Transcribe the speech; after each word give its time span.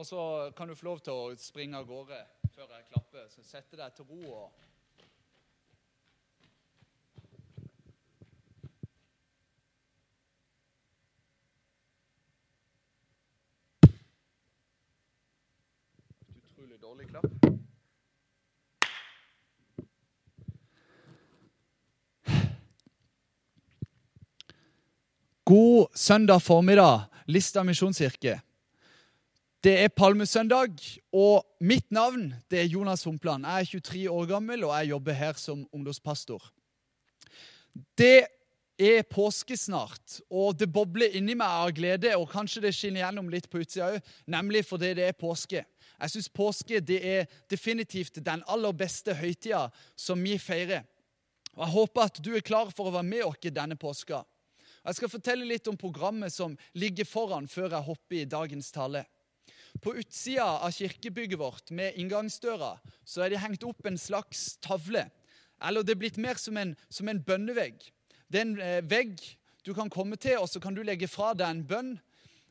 Og 0.00 0.06
så 0.06 0.52
kan 0.56 0.68
du 0.68 0.74
få 0.74 0.84
lov 0.84 1.00
til 1.04 1.12
å 1.12 1.32
springe 1.36 1.76
av 1.76 1.84
gårde 1.84 2.16
før 2.54 2.70
jeg 2.72 2.86
klapper. 2.88 3.26
Så 3.28 3.44
sette 3.44 3.76
deg 3.76 3.92
til 3.92 4.08
ro 4.08 4.22
og 4.32 4.66
Utrolig 16.40 16.80
dårlig 16.80 17.12
klapp. 17.12 17.39
God 25.50 25.86
søndag 25.98 26.42
formiddag, 26.42 27.08
Lista 27.26 27.64
misjonskirke. 27.66 28.36
Det 29.64 29.72
er 29.82 29.88
palmesøndag, 29.90 30.76
og 31.10 31.42
mitt 31.66 31.88
navn 31.90 32.28
det 32.46 32.60
er 32.60 32.68
Jonas 32.70 33.02
Humpland. 33.04 33.48
Jeg 33.48 33.60
er 33.60 33.80
23 33.80 34.04
år 34.10 34.28
gammel, 34.30 34.62
og 34.64 34.76
jeg 34.76 34.92
jobber 34.92 35.18
her 35.18 35.34
som 35.42 35.66
ungdomspastor. 35.72 36.46
Det 37.98 38.28
er 38.78 39.02
påske 39.10 39.58
snart, 39.58 40.20
og 40.30 40.54
det 40.54 40.70
bobler 40.70 41.18
inni 41.18 41.34
meg 41.34 41.50
av 41.50 41.74
glede, 41.74 42.14
og 42.14 42.30
kanskje 42.30 42.68
det 42.68 42.74
skinner 42.78 43.02
gjennom 43.02 43.34
litt 43.34 43.50
på 43.50 43.64
utsida 43.64 43.90
òg, 43.96 44.16
nemlig 44.30 44.62
fordi 44.70 44.94
det 45.02 45.10
er 45.10 45.18
påske. 45.18 45.66
Jeg 45.98 46.14
syns 46.14 46.30
påske 46.30 46.78
det 46.78 47.02
er 47.02 47.38
definitivt 47.50 48.22
den 48.22 48.46
aller 48.46 48.76
beste 48.86 49.18
høytida 49.18 49.66
som 49.98 50.22
vi 50.22 50.38
feirer. 50.38 50.86
Og 51.56 51.64
Jeg 51.66 51.74
håper 51.80 52.06
at 52.06 52.22
du 52.22 52.36
er 52.36 52.52
klar 52.52 52.70
for 52.70 52.86
å 52.86 53.00
være 53.00 53.16
med 53.16 53.32
oss 53.32 53.50
denne 53.50 53.74
påska. 53.74 54.22
Jeg 54.80 54.96
skal 54.96 55.12
fortelle 55.12 55.44
litt 55.44 55.68
om 55.68 55.76
programmet 55.76 56.32
som 56.32 56.54
ligger 56.72 57.04
foran 57.04 57.48
før 57.50 57.74
jeg 57.74 57.86
hopper 57.88 58.20
i 58.22 58.28
dagens 58.28 58.70
tale. 58.72 59.04
På 59.84 59.92
utsida 60.00 60.46
av 60.64 60.72
kirkebygget 60.74 61.38
vårt 61.38 61.70
med 61.76 61.98
inngangsdøra 62.00 62.72
så 63.04 63.24
er 63.24 63.32
det 63.32 63.42
hengt 63.42 63.64
opp 63.68 63.86
en 63.86 64.00
slags 64.00 64.56
tavle. 64.64 65.04
Eller 65.60 65.84
det 65.84 65.94
er 65.94 66.00
blitt 66.00 66.18
mer 66.18 66.40
som 66.40 66.56
en, 66.56 66.72
som 66.88 67.08
en 67.08 67.20
bønnevegg. 67.22 67.84
Det 68.32 68.40
er 68.40 68.46
en 68.46 68.56
eh, 68.64 68.80
vegg 68.88 69.20
du 69.66 69.74
kan 69.76 69.92
komme 69.92 70.16
til, 70.16 70.38
og 70.40 70.48
så 70.48 70.62
kan 70.62 70.74
du 70.74 70.80
legge 70.82 71.08
fra 71.10 71.34
deg 71.36 71.50
en 71.50 71.66
bønn. 71.68 71.92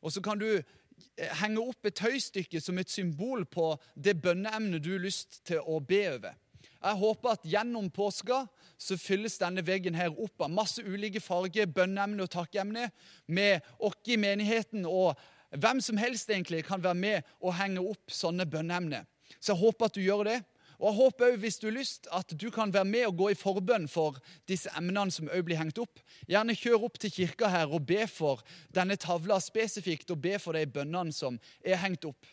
Og 0.06 0.14
så 0.14 0.22
kan 0.22 0.40
du 0.40 0.48
eh, 0.54 1.34
henge 1.42 1.64
opp 1.64 1.90
et 1.90 1.98
tøystykke 1.98 2.62
som 2.62 2.78
et 2.78 2.94
symbol 2.94 3.48
på 3.50 3.72
det 3.96 4.20
bønneemnet 4.22 4.84
du 4.86 4.94
har 4.94 5.04
lyst 5.04 5.42
til 5.50 5.66
å 5.66 5.82
be 5.82 6.04
over. 6.14 6.38
Jeg 6.80 6.96
håper 6.96 7.34
at 7.36 7.48
gjennom 7.48 7.90
påska 7.92 8.46
så 8.80 8.96
fylles 8.98 9.36
denne 9.42 9.64
veggen 9.68 9.98
her 10.00 10.14
opp 10.16 10.46
av 10.46 10.54
masse 10.54 10.84
ulike 10.86 11.20
farger, 11.20 11.68
bønneemne 11.68 12.24
og 12.24 12.32
takkeemner 12.32 12.94
med 13.28 13.66
oss 13.84 14.00
i 14.08 14.16
menigheten 14.20 14.88
og 14.88 15.20
hvem 15.50 15.82
som 15.82 15.98
helst 16.00 16.30
egentlig 16.30 16.64
kan 16.68 16.84
være 16.84 16.96
med 16.96 17.34
og 17.42 17.58
henge 17.58 17.84
opp 17.84 18.14
sånne 18.14 18.46
bønneemner. 18.48 19.04
Så 19.40 19.54
jeg 19.54 19.62
håper 19.64 19.90
at 19.90 19.98
du 19.98 20.02
gjør 20.04 20.26
det. 20.30 20.40
Og 20.80 20.88
jeg 20.88 20.96
håper 20.96 21.26
også, 21.26 21.40
hvis 21.44 21.58
du 21.60 21.66
har 21.68 21.76
lyst, 21.76 22.08
at 22.16 22.34
du 22.42 22.50
kan 22.56 22.72
være 22.74 22.88
med 22.88 23.06
og 23.10 23.18
gå 23.20 23.30
i 23.34 23.36
forbønn 23.36 23.88
for 23.92 24.16
disse 24.48 24.72
emnene 24.80 25.12
som 25.12 25.28
også 25.28 25.44
blir 25.44 25.60
hengt 25.60 25.82
opp. 25.84 26.00
Gjerne 26.30 26.56
kjør 26.56 26.86
opp 26.88 27.00
til 27.02 27.12
kirka 27.12 27.50
her 27.52 27.68
og 27.68 27.84
be 27.90 28.06
for 28.08 28.40
denne 28.72 28.96
tavla 28.96 29.42
spesifikt, 29.44 30.14
og 30.16 30.22
be 30.24 30.38
for 30.40 30.56
de 30.56 30.64
bønnene 30.72 31.12
som 31.12 31.36
er 31.60 31.82
hengt 31.84 32.08
opp. 32.08 32.30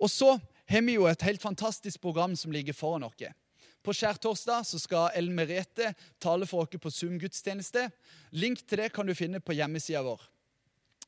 Og 0.00 0.08
så 0.08 0.38
har 0.66 0.82
vi 0.82 0.96
jo 0.96 1.06
et 1.06 1.22
helt 1.22 1.42
fantastisk 1.42 2.00
program 2.00 2.36
som 2.36 2.52
ligger 2.52 2.74
foran 2.74 3.06
oss. 3.06 3.26
På 3.86 3.94
skjærtorsdag 3.94 4.64
så 4.66 4.80
skal 4.82 5.12
Ellen 5.14 5.36
Merete 5.36 5.92
tale 6.18 6.46
for 6.46 6.66
oss 6.66 6.80
på 6.82 6.90
Zoom-gudstjeneste. 6.90 7.84
Link 8.34 8.64
til 8.66 8.82
det 8.82 8.92
kan 8.94 9.06
du 9.06 9.14
finne 9.14 9.38
på 9.38 9.54
hjemmesida 9.54 10.02
vår. 10.02 10.24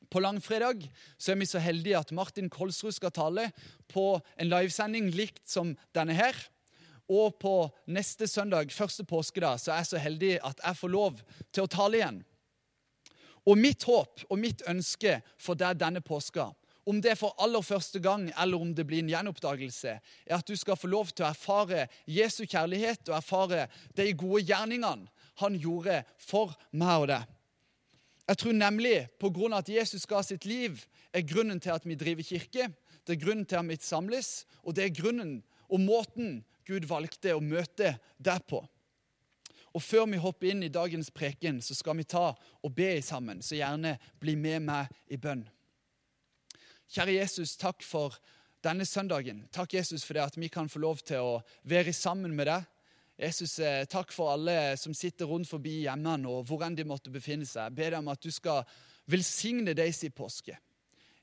På 0.09 0.21
langfredag 0.23 0.85
så 1.17 1.33
er 1.33 1.41
vi 1.41 1.49
så 1.49 1.59
heldige 1.59 1.99
at 1.99 2.13
Martin 2.15 2.47
Kolsrud 2.49 2.95
skal 2.95 3.11
tale 3.11 3.49
på 3.91 4.21
en 4.39 4.49
livesending 4.49 5.11
likt 5.11 5.43
som 5.49 5.75
denne 5.93 6.15
her. 6.15 6.37
Og 7.09 7.35
på 7.41 7.53
neste 7.89 8.27
søndag, 8.29 8.71
første 8.71 9.03
påskedag, 9.03 9.59
så 9.59 9.73
er 9.73 9.81
jeg 9.81 9.91
så 9.91 10.01
heldig 10.01 10.33
at 10.45 10.63
jeg 10.63 10.79
får 10.79 10.93
lov 10.93 11.21
til 11.51 11.65
å 11.65 11.71
tale 11.73 11.99
igjen. 11.99 12.23
Og 13.49 13.57
mitt 13.57 13.83
håp 13.89 14.23
og 14.29 14.39
mitt 14.39 14.63
ønske 14.69 15.19
for 15.41 15.57
deg 15.57 15.79
denne 15.81 16.03
påska, 16.05 16.51
om 16.89 17.01
det 17.01 17.13
er 17.13 17.19
for 17.19 17.35
aller 17.41 17.61
første 17.61 18.01
gang 18.01 18.27
eller 18.33 18.61
om 18.61 18.71
det 18.75 18.85
blir 18.87 19.03
en 19.03 19.11
gjenoppdagelse, 19.11 19.95
er 20.25 20.37
at 20.39 20.47
du 20.47 20.55
skal 20.57 20.79
få 20.79 20.89
lov 20.89 21.11
til 21.13 21.25
å 21.25 21.29
erfare 21.29 21.87
Jesu 22.09 22.45
kjærlighet 22.45 23.11
og 23.11 23.17
erfare 23.19 23.67
de 23.97 24.07
gode 24.17 24.41
gjerningene 24.47 25.09
han 25.39 25.59
gjorde 25.59 26.01
for 26.19 26.55
meg 26.71 27.03
og 27.03 27.11
deg. 27.11 27.27
Jeg 28.29 28.41
tror 28.41 28.57
nemlig 28.57 28.95
på 29.21 29.31
grunn 29.33 29.55
av 29.55 29.63
at 29.63 29.71
Jesus 29.73 30.05
ga 30.09 30.21
sitt 30.25 30.45
liv, 30.45 30.81
er 31.13 31.25
grunnen 31.25 31.61
til 31.61 31.73
at 31.73 31.85
vi 31.87 31.97
driver 31.97 32.25
kirke. 32.25 32.67
Det 33.01 33.15
er 33.15 33.21
grunnen 33.23 33.45
til 33.49 33.57
at 33.57 33.69
vi 33.69 33.77
samles, 33.81 34.43
og 34.61 34.75
det 34.77 34.83
er 34.85 34.97
grunnen 34.99 35.39
og 35.69 35.81
måten 35.81 36.43
Gud 36.67 36.85
valgte 36.89 37.33
å 37.33 37.41
møte 37.41 37.95
deg 38.21 38.43
på. 38.49 38.61
Og 39.73 39.81
Før 39.81 40.05
vi 40.09 40.21
hopper 40.21 40.51
inn 40.51 40.65
i 40.65 40.73
dagens 40.73 41.09
preken, 41.13 41.61
så 41.61 41.77
skal 41.77 41.97
vi 41.97 42.05
ta 42.09 42.31
og 42.33 42.75
be 42.75 42.97
sammen. 43.05 43.41
Så 43.41 43.57
gjerne 43.57 43.97
bli 44.21 44.35
med 44.37 44.65
meg 44.65 44.89
i 45.09 45.17
bønn. 45.17 45.45
Kjære 46.89 47.19
Jesus, 47.19 47.51
takk 47.53 47.83
for 47.85 48.15
denne 48.65 48.85
søndagen. 48.85 49.43
Takk 49.53 49.75
Jesus 49.75 50.01
for 50.01 50.17
det 50.17 50.23
at 50.23 50.37
vi 50.41 50.47
kan 50.49 50.69
få 50.69 50.79
lov 50.81 51.03
til 51.05 51.21
å 51.21 51.35
være 51.69 51.93
sammen 51.93 52.33
med 52.33 52.49
deg. 52.49 52.65
Jesus, 53.19 53.59
eh, 53.59 53.85
takk 53.85 54.09
for 54.11 54.31
alle 54.33 54.75
som 54.77 54.95
sitter 54.97 55.29
rundt 55.29 55.47
forbi 55.47 55.83
hjemmene 55.83 56.25
og 56.25 56.47
hvor 56.47 56.65
enn 56.65 56.73
de 56.73 56.87
måtte 56.89 57.13
befinne 57.13 57.45
seg. 57.45 57.75
Deg 57.77 57.93
om 57.93 58.09
at 58.09 58.23
du 58.25 58.31
skal 58.31 58.63
velsigne 59.05 59.75
deres 59.77 60.01
i 60.03 60.09
påske. 60.09 60.57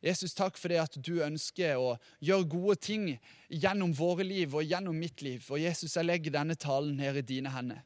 Jesus, 0.04 0.36
takk 0.38 0.54
for 0.56 0.70
det 0.70 0.78
at 0.84 1.00
du 1.02 1.18
ønsker 1.24 1.82
å 1.82 1.96
gjøre 2.22 2.46
gode 2.46 2.76
ting 2.76 3.10
gjennom 3.50 3.90
våre 3.96 4.22
liv 4.22 4.54
og 4.54 4.62
gjennom 4.62 4.94
mitt 4.94 5.20
liv. 5.26 5.42
Og 5.50 5.58
Jesus, 5.58 5.96
jeg 5.96 6.06
legger 6.06 6.30
denne 6.38 6.54
talen 6.54 7.00
her 7.02 7.18
i 7.18 7.26
dine 7.26 7.50
hender. 7.50 7.82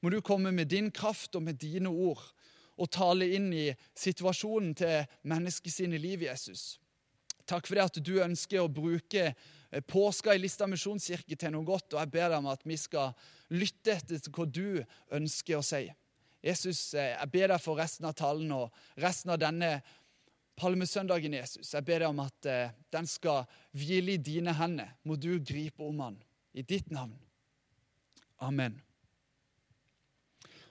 Må 0.00 0.08
du 0.08 0.22
komme 0.22 0.48
med 0.54 0.72
din 0.72 0.88
kraft 0.90 1.36
og 1.36 1.44
med 1.44 1.60
dine 1.60 1.92
ord 1.92 2.24
og 2.78 2.88
tale 2.88 3.28
inn 3.36 3.52
i 3.52 3.68
situasjonen 3.92 4.76
til 4.78 5.02
menneskets 5.28 5.82
liv, 5.92 6.22
Jesus. 6.22 6.78
Takk 7.48 7.68
for 7.68 7.78
det 7.78 7.86
at 7.86 8.00
du 8.04 8.18
ønsker 8.20 8.60
å 8.60 8.68
bruke 8.68 9.32
påska 9.88 10.34
i 10.34 10.40
Lista 10.40 10.66
misjonskirke 10.68 11.36
til 11.36 11.52
noe 11.54 11.66
godt, 11.66 11.94
og 11.94 12.02
jeg 12.02 12.12
ber 12.12 12.28
deg 12.28 12.38
om 12.40 12.50
at 12.52 12.64
vi 12.68 12.76
skal 12.80 13.14
lytte 13.52 13.96
etter 13.96 14.32
hva 14.32 14.44
du 14.44 14.82
ønsker 15.16 15.58
å 15.58 15.64
si. 15.64 15.86
Jesus, 16.44 16.92
jeg 16.94 17.30
ber 17.32 17.50
deg 17.52 17.62
for 17.62 17.80
resten 17.80 18.06
av 18.08 18.14
talen 18.16 18.52
og 18.54 19.00
resten 19.00 19.32
av 19.34 19.40
denne 19.42 19.78
palmesøndagen, 20.58 21.34
Jesus. 21.38 21.72
Jeg 21.74 21.86
ber 21.86 22.04
deg 22.04 22.12
om 22.12 22.20
at 22.22 22.50
den 22.94 23.08
skal 23.10 23.46
hvile 23.76 24.14
i 24.14 24.22
dine 24.22 24.54
hender. 24.58 24.92
Må 25.02 25.16
du 25.16 25.32
gripe 25.40 25.84
om 25.86 25.98
den 26.04 26.20
i 26.58 26.64
ditt 26.66 26.92
navn. 26.94 27.16
Amen. 28.44 28.78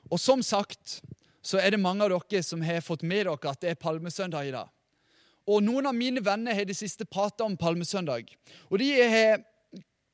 Og 0.07 0.19
som 0.19 0.43
sagt 0.43 1.01
så 1.43 1.59
er 1.59 1.73
det 1.73 1.83
mange 1.83 2.03
av 2.03 2.11
dere 2.11 2.43
som 2.43 2.63
har 2.63 2.83
fått 2.83 3.05
med 3.07 3.25
dere 3.27 3.51
at 3.51 3.61
det 3.63 3.73
er 3.73 3.79
palmesøndag 3.79 4.49
i 4.49 4.55
dag. 4.55 4.71
Og 5.47 5.63
Noen 5.63 5.87
av 5.87 5.95
mine 5.95 6.21
venner 6.23 6.55
har 6.55 6.65
i 6.65 6.71
det 6.71 6.75
siste 6.77 7.07
prata 7.07 7.45
om 7.47 7.55
palmesøndag. 7.59 8.33
Og 8.67 8.81
de 8.81 8.89
har 8.99 9.45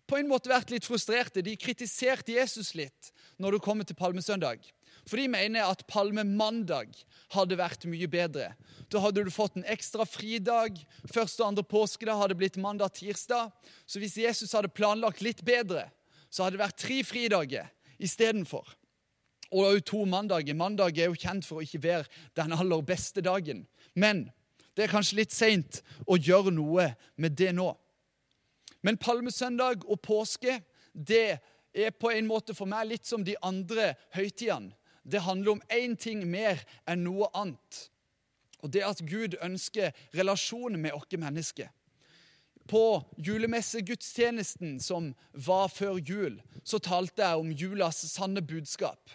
på 0.10 0.20
en 0.20 0.30
måte 0.30 0.52
vært 0.52 0.70
litt 0.74 0.86
frustrerte. 0.86 1.42
De 1.42 1.56
kritiserte 1.58 2.36
Jesus 2.36 2.74
litt 2.78 3.10
når 3.42 3.58
det 3.58 3.64
kommer 3.66 3.88
til 3.88 3.98
palmesøndag. 3.98 4.62
For 5.10 5.20
de 5.20 5.26
mener 5.32 5.66
at 5.66 5.84
palmemandag 5.90 6.94
hadde 7.34 7.58
vært 7.60 7.88
mye 7.90 8.08
bedre. 8.12 8.52
Da 8.94 9.02
hadde 9.04 9.24
du 9.26 9.32
fått 9.34 9.58
en 9.58 9.68
ekstra 9.68 10.06
fridag. 10.08 10.78
Første 11.12 11.44
og 11.44 11.50
andre 11.50 11.66
påskedag 11.66 12.20
hadde 12.22 12.38
blitt 12.40 12.60
mandag-tirsdag. 12.62 13.50
Så 13.90 14.00
hvis 14.04 14.20
Jesus 14.22 14.54
hadde 14.56 14.72
planlagt 14.72 15.24
litt 15.26 15.44
bedre, 15.46 15.88
så 16.30 16.46
hadde 16.46 16.60
det 16.60 16.64
vært 16.64 16.80
tre 16.86 17.02
fridager 17.08 17.74
istedenfor. 17.98 18.70
Og 19.54 19.68
òg 19.70 19.84
to 19.86 20.06
mandager. 20.10 20.56
Mandag 20.58 20.98
er 20.98 21.12
jo 21.12 21.20
kjent 21.20 21.46
for 21.46 21.60
å 21.60 21.66
ikke 21.66 21.84
være 21.84 22.24
den 22.38 22.56
aller 22.56 22.86
beste 22.86 23.22
dagen. 23.26 23.66
Men 23.94 24.28
det 24.74 24.86
er 24.86 24.94
kanskje 24.94 25.20
litt 25.22 25.34
seint 25.34 25.82
å 26.10 26.18
gjøre 26.18 26.54
noe 26.54 26.90
med 27.16 27.36
det 27.38 27.52
nå. 27.56 27.70
Men 28.84 29.00
palmesøndag 29.00 29.86
og 29.88 30.02
påske 30.04 30.60
det 30.94 31.40
er 31.74 31.96
på 31.98 32.12
en 32.12 32.28
måte 32.30 32.56
for 32.58 32.70
meg 32.70 32.90
litt 32.90 33.08
som 33.10 33.24
de 33.26 33.38
andre 33.42 33.94
høytidene. 34.16 34.74
Det 35.04 35.20
handler 35.26 35.58
om 35.58 35.64
én 35.68 35.98
ting 36.00 36.22
mer 36.32 36.62
enn 36.88 37.04
noe 37.04 37.28
annet. 37.36 37.88
Og 38.64 38.72
det 38.72 38.86
at 38.88 39.02
Gud 39.04 39.36
ønsker 39.44 39.92
relasjon 40.16 40.78
med 40.80 40.96
oss 40.96 41.12
mennesker. 41.12 41.68
På 42.68 43.04
julemessegudstjenesten 43.20 44.78
som 44.80 45.12
var 45.34 45.68
før 45.68 46.00
jul, 46.00 46.38
så 46.64 46.80
talte 46.80 47.26
jeg 47.26 47.42
om 47.42 47.52
julas 47.52 48.00
sanne 48.08 48.42
budskap. 48.42 49.12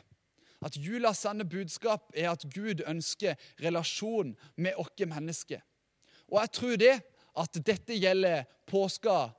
At 0.64 0.76
julas 0.76 1.22
sanne 1.22 1.46
budskap 1.46 2.10
er 2.16 2.32
at 2.32 2.46
Gud 2.55 2.82
ønsker 2.87 3.38
relasjon 3.62 4.34
med 4.56 4.75
oss 4.76 5.06
mennesker. 5.06 5.60
Og 6.28 6.40
jeg 6.43 6.52
tror 6.52 6.76
det 6.76 6.94
at 7.38 7.60
dette 7.66 7.94
gjelder 7.94 8.44
påska 8.66 9.31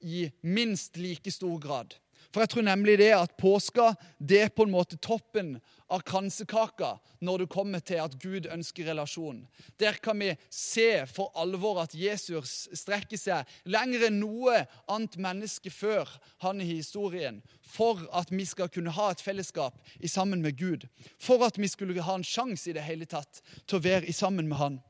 i 0.00 0.30
minst 0.42 0.96
like 0.96 1.30
stor 1.30 1.58
grad. 1.60 1.94
For 2.32 2.40
jeg 2.40 2.52
tror 2.54 2.64
nemlig 2.64 2.96
det 2.96 3.10
at 3.12 3.34
påska 3.36 3.90
det 4.16 4.38
er 4.46 4.52
på 4.54 4.64
en 4.64 4.72
måte 4.72 4.96
toppen 4.96 5.58
av 5.92 6.00
kransekaka 6.08 6.94
når 7.20 7.42
det 7.42 7.48
kommer 7.52 7.82
til 7.84 8.00
at 8.00 8.14
Gud 8.22 8.48
ønsker 8.48 8.88
relasjon. 8.88 9.42
Der 9.76 9.98
kan 10.00 10.16
vi 10.22 10.30
se 10.48 11.04
for 11.12 11.28
alvor 11.36 11.82
at 11.82 11.92
Jesus 11.92 12.70
strekker 12.72 13.20
seg 13.20 13.50
lenger 13.68 14.06
enn 14.08 14.22
noe 14.22 14.62
annet 14.88 15.18
menneske 15.20 15.72
før 15.72 16.08
han 16.44 16.62
i 16.64 16.70
historien, 16.70 17.42
for 17.60 18.00
at 18.16 18.32
vi 18.32 18.46
skal 18.48 18.72
kunne 18.72 18.94
ha 18.96 19.10
et 19.12 19.24
fellesskap 19.24 19.76
i 20.00 20.08
sammen 20.08 20.40
med 20.40 20.56
Gud. 20.56 20.88
For 21.20 21.44
at 21.44 21.60
vi 21.60 21.68
skulle 21.68 22.00
ha 22.00 22.16
en 22.16 22.24
sjanse 22.26 22.70
i 22.70 22.76
det 22.76 22.86
hele 22.88 23.04
tatt 23.04 23.44
til 23.66 23.76
å 23.76 23.84
være 23.84 24.08
i 24.08 24.16
sammen 24.16 24.48
med 24.48 24.60
han. 24.62 24.80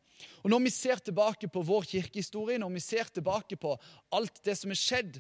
Og 0.46 0.50
Når 0.50 0.62
vi 0.62 0.70
ser 0.70 1.02
tilbake 1.02 1.48
på 1.50 1.66
vår 1.66 1.90
kirkehistorie, 1.90 2.58
når 2.62 2.70
vi 2.76 2.80
ser 2.80 3.10
tilbake 3.10 3.58
på 3.58 3.74
alt 4.14 4.38
det 4.46 4.54
som 4.58 4.70
er 4.70 4.78
skjedd, 4.78 5.18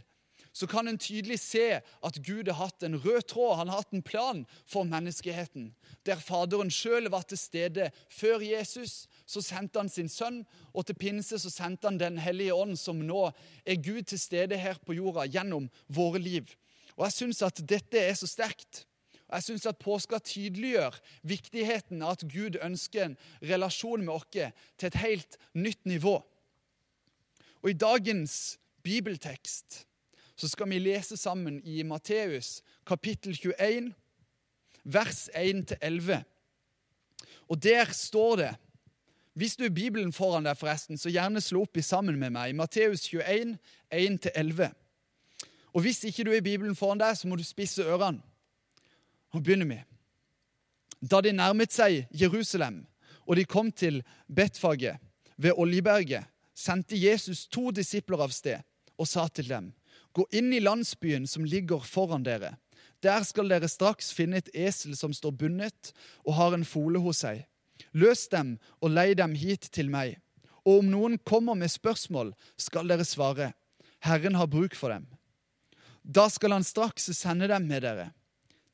så 0.52 0.66
kan 0.68 0.88
en 0.88 0.98
tydelig 1.00 1.38
se 1.40 1.80
at 1.80 2.18
Gud 2.26 2.48
har 2.50 2.58
hatt 2.66 2.84
en 2.84 2.98
rød 3.00 3.24
tråd, 3.32 3.56
han 3.56 3.70
har 3.72 3.80
hatt 3.80 3.94
en 3.96 4.04
plan 4.04 4.42
for 4.68 4.84
menneskeheten. 4.84 5.70
Der 6.04 6.20
Faderen 6.20 6.70
sjøl 6.70 7.08
var 7.12 7.24
til 7.24 7.40
stede 7.40 7.88
før 8.12 8.44
Jesus, 8.44 9.06
så 9.26 9.40
sendte 9.40 9.80
han 9.80 9.88
sin 9.88 10.10
sønn. 10.12 10.42
Og 10.76 10.86
til 10.86 10.98
pinse 11.00 11.38
så 11.40 11.50
sendte 11.50 11.88
han 11.88 12.00
Den 12.00 12.18
hellige 12.18 12.54
ånd, 12.54 12.76
som 12.76 13.00
nå 13.00 13.30
er 13.64 13.80
Gud 13.80 14.02
til 14.02 14.20
stede 14.20 14.58
her 14.60 14.76
på 14.84 14.92
jorda 14.98 15.24
gjennom 15.24 15.70
våre 15.88 16.20
liv. 16.20 16.52
Og 16.96 17.06
jeg 17.06 17.16
syns 17.16 17.42
at 17.42 17.62
dette 17.64 17.98
er 17.98 18.14
så 18.14 18.28
sterkt. 18.28 18.84
Jeg 19.32 19.46
syns 19.46 19.64
at 19.66 19.80
påska 19.80 20.18
tydeliggjør 20.20 20.98
viktigheten 21.24 22.02
av 22.04 22.18
at 22.18 22.26
Gud 22.28 22.58
ønsker 22.60 23.06
en 23.06 23.16
relasjon 23.40 24.04
med 24.04 24.12
oss 24.18 24.28
til 24.28 24.90
et 24.90 25.00
helt 25.00 25.38
nytt 25.56 25.86
nivå. 25.88 26.18
Og 27.62 27.70
i 27.70 27.78
dagens 27.78 28.58
bibeltekst 28.84 29.86
så 30.36 30.48
skal 30.48 30.70
vi 30.70 30.78
lese 30.78 31.16
sammen 31.16 31.60
i 31.64 31.82
Matteus 31.82 32.62
kapittel 32.86 33.36
21, 33.36 33.92
vers 34.84 35.28
1-11. 35.34 36.22
Og 37.48 37.62
der 37.62 37.92
står 37.92 38.36
det 38.36 38.52
Hvis 39.32 39.56
du 39.56 39.62
har 39.64 39.70
Bibelen 39.70 40.12
foran 40.12 40.44
deg, 40.44 40.58
forresten, 40.60 40.98
så 40.98 41.08
gjerne 41.08 41.40
slå 41.40 41.62
opp 41.64 41.76
i 41.76 41.82
sammen 41.82 42.18
med 42.20 42.34
meg. 42.34 42.52
Matteus 42.52 43.06
21, 43.08 43.56
1-11. 43.88 44.66
Og 45.72 45.80
hvis 45.80 46.04
ikke 46.04 46.24
du 46.24 46.34
har 46.34 46.44
Bibelen 46.44 46.76
foran 46.76 47.00
deg, 47.00 47.16
så 47.16 47.28
må 47.28 47.38
du 47.40 47.44
spisse 47.44 47.80
ørene. 47.82 48.20
Og 49.32 49.40
begynner 49.40 49.70
vi. 49.70 49.78
Da 51.00 51.22
de 51.24 51.32
nærmet 51.32 51.72
seg 51.72 52.04
Jerusalem, 52.12 52.84
og 53.24 53.36
de 53.36 53.44
kom 53.48 53.72
til 53.72 54.02
Betfaget 54.28 55.00
ved 55.36 55.56
Oljeberget, 55.56 56.28
sendte 56.54 57.00
Jesus 57.00 57.46
to 57.48 57.70
disipler 57.70 58.20
av 58.20 58.36
sted 58.36 58.60
og 58.98 59.08
sa 59.08 59.28
til 59.28 59.48
dem:" 59.48 59.72
Gå 60.12 60.26
inn 60.30 60.52
i 60.52 60.60
landsbyen 60.60 61.26
som 61.26 61.44
ligger 61.44 61.80
foran 61.88 62.24
dere. 62.26 62.56
Der 63.02 63.24
skal 63.24 63.48
dere 63.48 63.68
straks 63.68 64.12
finne 64.14 64.38
et 64.42 64.50
esel 64.54 64.94
som 64.96 65.14
står 65.16 65.34
bundet 65.40 65.92
og 66.26 66.36
har 66.36 66.54
en 66.54 66.66
fole 66.68 67.00
hos 67.02 67.24
seg. 67.24 67.46
Løs 67.96 68.28
dem 68.30 68.58
og 68.80 68.92
lei 68.92 69.12
dem 69.18 69.34
hit 69.34 69.70
til 69.72 69.88
meg. 69.90 70.20
Og 70.62 70.82
om 70.82 70.90
noen 70.92 71.16
kommer 71.26 71.56
med 71.58 71.72
spørsmål, 71.72 72.30
skal 72.60 72.86
dere 72.86 73.06
svare, 73.08 73.50
Herren 74.04 74.36
har 74.38 74.50
bruk 74.50 74.76
for 74.78 74.94
dem. 74.94 75.08
Da 76.02 76.28
skal 76.30 76.54
han 76.54 76.66
straks 76.66 77.08
sende 77.16 77.48
dem 77.50 77.66
med 77.66 77.82
dere. 77.82 78.10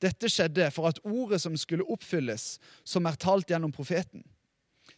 Dette 0.02 0.28
skjedde 0.30 0.68
for 0.74 0.90
at 0.90 1.00
ordet 1.04 1.40
som 1.42 1.56
skulle 1.58 1.86
oppfylles, 1.88 2.58
som 2.84 3.06
er 3.08 3.16
talt 3.20 3.48
gjennom 3.50 3.72
profeten. 3.74 4.22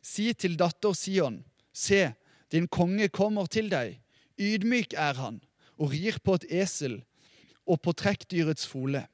Si 0.02 0.32
til 0.34 0.56
datter 0.58 0.94
Sion, 0.96 1.40
se, 1.72 2.10
din 2.52 2.68
konge 2.68 3.08
kommer 3.08 3.46
til 3.46 3.70
deg. 3.70 3.98
Ydmyk 4.40 4.94
er 4.98 5.18
han 5.20 5.40
og 5.80 5.94
rir 5.94 6.20
på 6.22 6.36
et 6.36 6.46
esel 6.62 7.00
og 7.66 7.80
på 7.84 7.94
trekkdyrets 7.96 8.66
fole. 8.68 9.06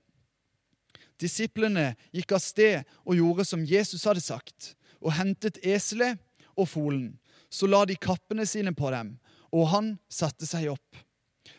Disiplene 1.20 1.94
gikk 2.12 2.34
av 2.36 2.42
sted 2.44 2.82
og 3.06 3.16
gjorde 3.16 3.46
som 3.48 3.64
Jesus 3.64 4.04
hadde 4.08 4.24
sagt, 4.24 4.74
og 5.00 5.14
hentet 5.16 5.60
eselet 5.64 6.20
og 6.56 6.68
folen. 6.68 7.14
Så 7.48 7.68
la 7.70 7.84
de 7.88 7.96
kappene 7.96 8.44
sine 8.48 8.74
på 8.76 8.90
dem, 8.92 9.16
og 9.54 9.70
han 9.72 9.94
satte 10.12 10.48
seg 10.48 10.72
opp. 10.74 11.06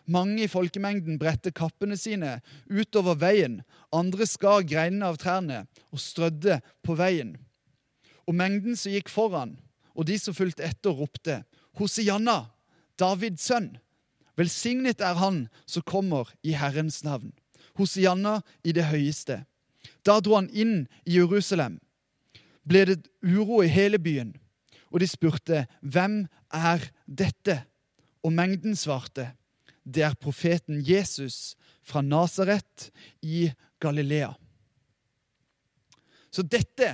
Mange 0.07 0.43
i 0.43 0.51
folkemengden 0.51 1.17
bredte 1.19 1.51
kappene 1.55 1.97
sine 1.99 2.37
utover 2.69 3.17
veien, 3.19 3.61
andre 3.95 4.27
skar 4.27 4.65
greinene 4.67 5.09
av 5.09 5.17
trærne 5.21 5.63
og 5.91 6.01
strødde 6.03 6.59
på 6.85 6.95
veien. 6.99 7.35
Og 8.27 8.35
mengden 8.35 8.77
som 8.79 8.91
gikk 8.91 9.09
foran, 9.11 9.55
og 9.95 10.07
de 10.07 10.19
som 10.19 10.35
fulgte 10.35 10.67
etter, 10.67 10.93
ropte, 10.93 11.41
Hosianna, 11.79 12.45
Davids 12.99 13.47
sønn. 13.47 13.75
Velsignet 14.37 15.01
er 15.01 15.17
han 15.17 15.47
som 15.65 15.85
kommer 15.85 16.29
i 16.45 16.53
Herrens 16.57 17.01
navn. 17.03 17.33
Hosianna 17.77 18.41
i 18.63 18.73
det 18.73 18.87
høyeste. 18.91 19.43
Da 20.05 20.19
dro 20.21 20.37
han 20.37 20.49
inn 20.53 20.85
i 21.05 21.17
Jerusalem. 21.17 21.79
Ble 22.67 22.83
det 22.89 22.99
uro 23.23 23.61
i 23.63 23.71
hele 23.71 23.99
byen, 23.99 24.35
og 24.91 24.99
de 25.01 25.07
spurte, 25.07 25.65
Hvem 25.81 26.27
er 26.53 26.89
dette? 27.07 27.63
Og 28.23 28.33
mengden 28.33 28.75
svarte, 28.75 29.31
Det 29.85 30.03
er 30.03 30.19
profeten 30.19 30.83
Jesus 30.83 31.55
fra 31.81 32.01
Nasaret 32.01 32.91
i 33.21 33.51
Galilea. 33.79 34.33
Så 36.31 36.43
dette 36.43 36.89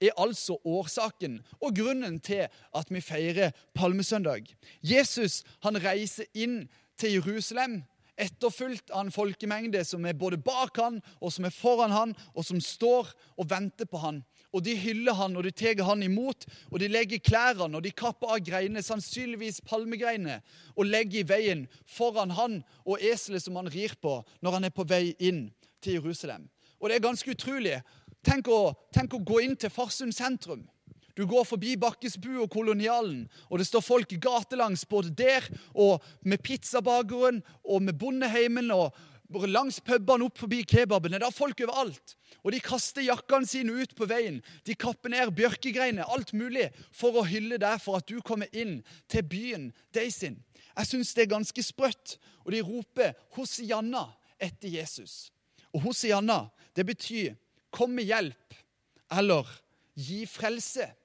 er 0.00 0.16
altså 0.16 0.56
årsaken 0.64 1.40
og 1.60 1.74
grunnen 1.76 2.16
til 2.24 2.46
at 2.48 2.88
vi 2.90 3.02
feirer 3.04 3.52
palmesøndag. 3.76 4.48
Jesus 4.82 5.42
han 5.62 5.76
reiser 5.84 6.24
inn 6.34 6.64
til 7.00 7.16
Jerusalem 7.18 7.80
etterfulgt 8.20 8.90
av 8.92 9.06
en 9.06 9.14
folkemengde 9.14 9.80
som 9.86 10.04
er 10.06 10.18
både 10.18 10.40
bak 10.44 10.76
han 10.80 10.98
og 11.18 11.32
som 11.32 11.46
er 11.48 11.54
foran 11.54 11.94
han, 11.94 12.12
og 12.34 12.44
som 12.46 12.60
står 12.60 13.12
og 13.36 13.48
venter 13.50 13.88
på 13.88 14.00
han. 14.02 14.20
Og 14.52 14.64
De 14.66 14.74
hyller 14.76 15.14
han, 15.14 15.36
og 15.38 15.44
de 15.46 15.52
tar 15.54 15.78
han 15.86 16.02
imot, 16.02 16.44
og 16.70 16.80
de 16.82 16.88
legger 16.90 17.22
klærne 17.22 17.76
og 17.76 17.84
de 17.84 17.92
kapper 17.94 18.34
av 18.34 18.42
greiene, 18.44 18.82
sannsynligvis 18.82 19.62
palmegreiner, 19.62 20.42
og 20.76 20.90
legger 20.90 21.22
i 21.22 21.28
veien 21.28 21.66
foran 21.86 22.34
han 22.34 22.60
og 22.84 22.98
eselet 22.98 23.44
som 23.44 23.56
han 23.60 23.70
rir 23.70 23.94
på 24.02 24.18
når 24.42 24.58
han 24.58 24.66
er 24.68 24.74
på 24.74 24.86
vei 24.88 25.14
inn 25.18 25.46
til 25.80 26.00
Jerusalem. 26.00 26.48
Og 26.80 26.88
det 26.88 26.98
er 26.98 27.06
ganske 27.06 27.30
utrolig. 27.30 27.78
Tenk 28.26 28.48
å, 28.52 28.74
tenk 28.92 29.14
å 29.14 29.22
gå 29.24 29.40
inn 29.44 29.56
til 29.56 29.72
Farsund 29.72 30.12
sentrum. 30.16 30.66
Du 31.16 31.26
går 31.26 31.44
forbi 31.44 31.76
Bakkesbu 31.80 32.42
og 32.44 32.50
Kolonialen, 32.52 33.24
og 33.50 33.58
det 33.58 33.66
står 33.68 33.84
folk 33.84 34.12
gatelangs 34.22 34.84
både 34.88 35.10
der 35.10 35.46
og 35.74 36.04
med 36.22 36.42
pizzabakeren 36.42 37.42
og 37.64 37.82
med 37.82 37.98
bondeheimen 37.98 38.70
og 38.74 38.94
langs 39.46 39.78
pubene 39.80 40.26
opp 40.26 40.38
forbi 40.38 40.62
kebabene. 40.66 41.18
Det 41.20 41.28
er 41.28 41.34
folk 41.34 41.60
overalt. 41.62 42.16
Og 42.42 42.52
de 42.52 42.60
kaster 42.60 43.04
jakkene 43.04 43.46
sine 43.46 43.74
ut 43.82 43.94
på 43.94 44.08
veien. 44.10 44.40
De 44.66 44.74
kapper 44.74 45.12
ned 45.12 45.30
bjørkegreiner, 45.36 46.08
alt 46.08 46.32
mulig, 46.32 46.70
for 46.92 47.14
å 47.14 47.26
hylle 47.28 47.60
deg 47.60 47.78
for 47.82 48.00
at 48.00 48.08
du 48.08 48.20
kommer 48.26 48.50
inn 48.52 48.80
til 49.10 49.22
byen 49.22 49.70
deg 49.94 50.10
sin. 50.14 50.40
Jeg 50.76 50.88
syns 50.88 51.14
det 51.14 51.26
er 51.26 51.34
ganske 51.36 51.62
sprøtt. 51.62 52.16
Og 52.44 52.54
de 52.54 52.62
roper 52.64 53.14
Hosianna 53.36 54.08
etter 54.40 54.72
Jesus. 54.72 55.30
Og 55.74 55.84
Hosianna, 55.84 56.50
det 56.74 56.86
betyr 56.86 57.36
'kom 57.70 57.90
med 57.90 58.06
hjelp' 58.06 58.54
eller 59.10 59.46
'gi 59.96 60.26
frelse'. 60.26 60.99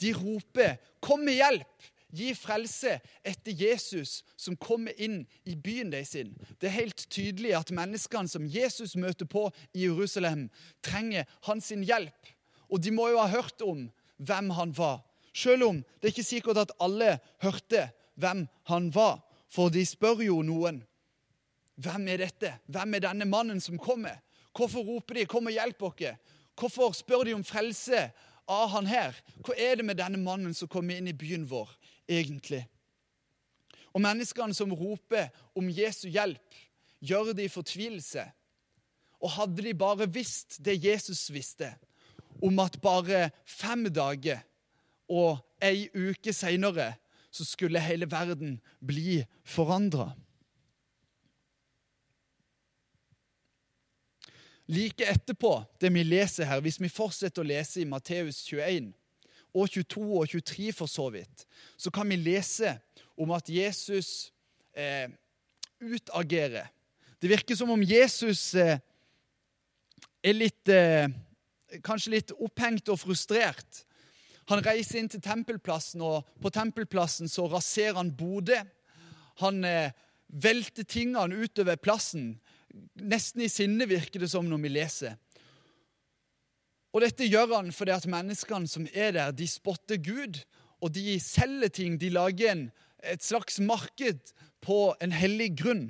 De 0.00 0.12
roper 0.12 0.76
'Kom 1.00 1.20
med 1.20 1.34
hjelp'! 1.34 1.92
Gi 2.08 2.32
frelse 2.34 2.94
etter 3.24 3.52
Jesus 3.52 4.22
som 4.36 4.56
kommer 4.56 4.96
inn 4.96 5.26
i 5.44 5.54
byen 5.54 5.90
deres. 5.92 6.14
Det 6.56 6.70
er 6.70 6.78
helt 6.80 7.04
tydelig 7.12 7.52
at 7.58 7.72
menneskene 7.74 8.28
som 8.28 8.46
Jesus 8.48 8.96
møter 8.96 9.28
på 9.28 9.50
i 9.74 9.84
Jerusalem, 9.84 10.46
trenger 10.82 11.28
hans 11.44 11.68
hjelp. 11.68 12.32
Og 12.72 12.80
de 12.80 12.90
må 12.90 13.10
jo 13.12 13.20
ha 13.20 13.28
hørt 13.28 13.60
om 13.60 13.90
hvem 14.16 14.50
han 14.56 14.72
var. 14.72 15.02
Selv 15.36 15.68
om 15.68 15.82
det 16.00 16.08
er 16.08 16.14
ikke 16.14 16.24
sikkert 16.24 16.62
at 16.64 16.72
alle 16.80 17.18
hørte 17.44 17.90
hvem 18.16 18.46
han 18.72 18.88
var. 18.94 19.20
For 19.52 19.68
de 19.68 19.84
spør 19.86 20.24
jo 20.24 20.40
noen. 20.42 20.80
Hvem 21.76 22.08
er 22.08 22.24
dette? 22.24 22.54
Hvem 22.66 22.94
er 22.94 23.04
denne 23.04 23.28
mannen 23.28 23.60
som 23.60 23.78
kommer? 23.78 24.16
Hvorfor 24.56 24.80
roper 24.80 25.14
de 25.14 25.26
'Kom 25.26 25.46
og 25.46 25.52
hjelp 25.52 25.82
oss'? 25.82 26.16
Hvorfor 26.56 26.92
spør 26.92 27.24
de 27.24 27.34
om 27.34 27.44
frelse 27.44 28.10
av 28.48 28.72
han 28.72 28.88
her? 28.88 29.16
Hva 29.44 29.54
er 29.54 29.78
det 29.78 29.86
med 29.86 30.00
denne 30.00 30.20
mannen 30.20 30.54
som 30.56 30.70
kommer 30.70 30.98
inn 30.98 31.10
i 31.10 31.16
byen 31.16 31.46
vår, 31.48 31.70
egentlig? 32.08 32.64
Og 33.92 34.02
menneskene 34.04 34.56
som 34.56 34.72
roper 34.74 35.30
om 35.56 35.68
Jesu 35.72 36.08
hjelp, 36.08 36.56
gjør 37.00 37.32
det 37.36 37.46
i 37.46 37.52
fortvilelse. 37.52 38.24
Og 39.22 39.34
hadde 39.34 39.64
de 39.64 39.74
bare 39.74 40.08
visst 40.10 40.58
det 40.64 40.78
Jesus 40.84 41.28
visste, 41.34 41.72
om 42.42 42.58
at 42.62 42.78
bare 42.82 43.30
fem 43.46 43.88
dager 43.90 44.44
og 45.10 45.40
ei 45.64 45.88
uke 45.94 46.32
seinere 46.36 46.92
så 47.34 47.44
skulle 47.44 47.82
hele 47.82 48.06
verden 48.10 48.58
bli 48.84 49.24
forandra. 49.44 50.12
Like 54.68 55.04
etterpå 55.04 55.52
det 55.80 55.90
vi 55.94 56.04
leser 56.04 56.48
her, 56.48 56.60
hvis 56.60 56.80
vi 56.80 56.90
fortsetter 56.92 57.42
å 57.42 57.48
lese 57.48 57.82
i 57.82 57.88
Matteus 57.88 58.42
21 58.46 58.92
og 59.56 59.70
22 59.72 60.02
og 60.04 60.28
23 60.28 60.72
for 60.76 60.90
så 60.90 61.08
vidt, 61.12 61.46
så 61.76 61.90
kan 61.90 62.08
vi 62.08 62.18
lese 62.20 62.74
om 63.18 63.32
at 63.34 63.48
Jesus 63.48 64.30
eh, 64.76 65.08
utagerer 65.80 66.68
Det 67.20 67.30
virker 67.30 67.56
som 67.56 67.70
om 67.70 67.82
Jesus 67.82 68.54
eh, 68.54 68.78
er 70.22 70.36
litt 70.36 70.68
eh, 70.68 71.08
Kanskje 71.84 72.14
litt 72.14 72.30
opphengt 72.32 72.88
og 72.88 72.96
frustrert. 72.96 73.82
Han 74.48 74.62
reiser 74.64 75.02
inn 75.02 75.10
til 75.12 75.20
tempelplassen, 75.20 76.00
og 76.00 76.24
på 76.40 76.48
tempelplassen 76.48 77.28
så 77.28 77.44
raserer 77.52 77.98
han 77.98 78.14
bodet. 78.16 78.62
Han 79.42 79.60
eh, 79.68 79.92
velter 80.28 80.86
tingene 80.88 81.36
utover 81.36 81.76
plassen. 81.76 82.38
Nesten 82.98 83.44
i 83.44 83.50
sinne, 83.52 83.88
virker 83.88 84.22
det 84.22 84.30
som 84.32 84.46
når 84.48 84.62
vi 84.64 84.72
leser. 84.72 85.16
Og 86.94 87.04
dette 87.04 87.28
gjør 87.28 87.58
han 87.58 87.72
fordi 87.74 87.94
at 87.94 88.08
menneskene 88.10 88.70
som 88.70 88.86
er 88.94 89.12
der, 89.16 89.34
de 89.36 89.46
spotter 89.48 90.00
Gud, 90.00 90.40
og 90.80 90.94
de 90.94 91.18
selger 91.20 91.72
ting. 91.74 91.98
De 92.00 92.10
lager 92.10 92.52
en, 92.52 92.64
et 93.02 93.22
slags 93.22 93.58
marked 93.60 94.32
på 94.64 94.78
en 95.02 95.12
hellig 95.14 95.52
grunn. 95.58 95.88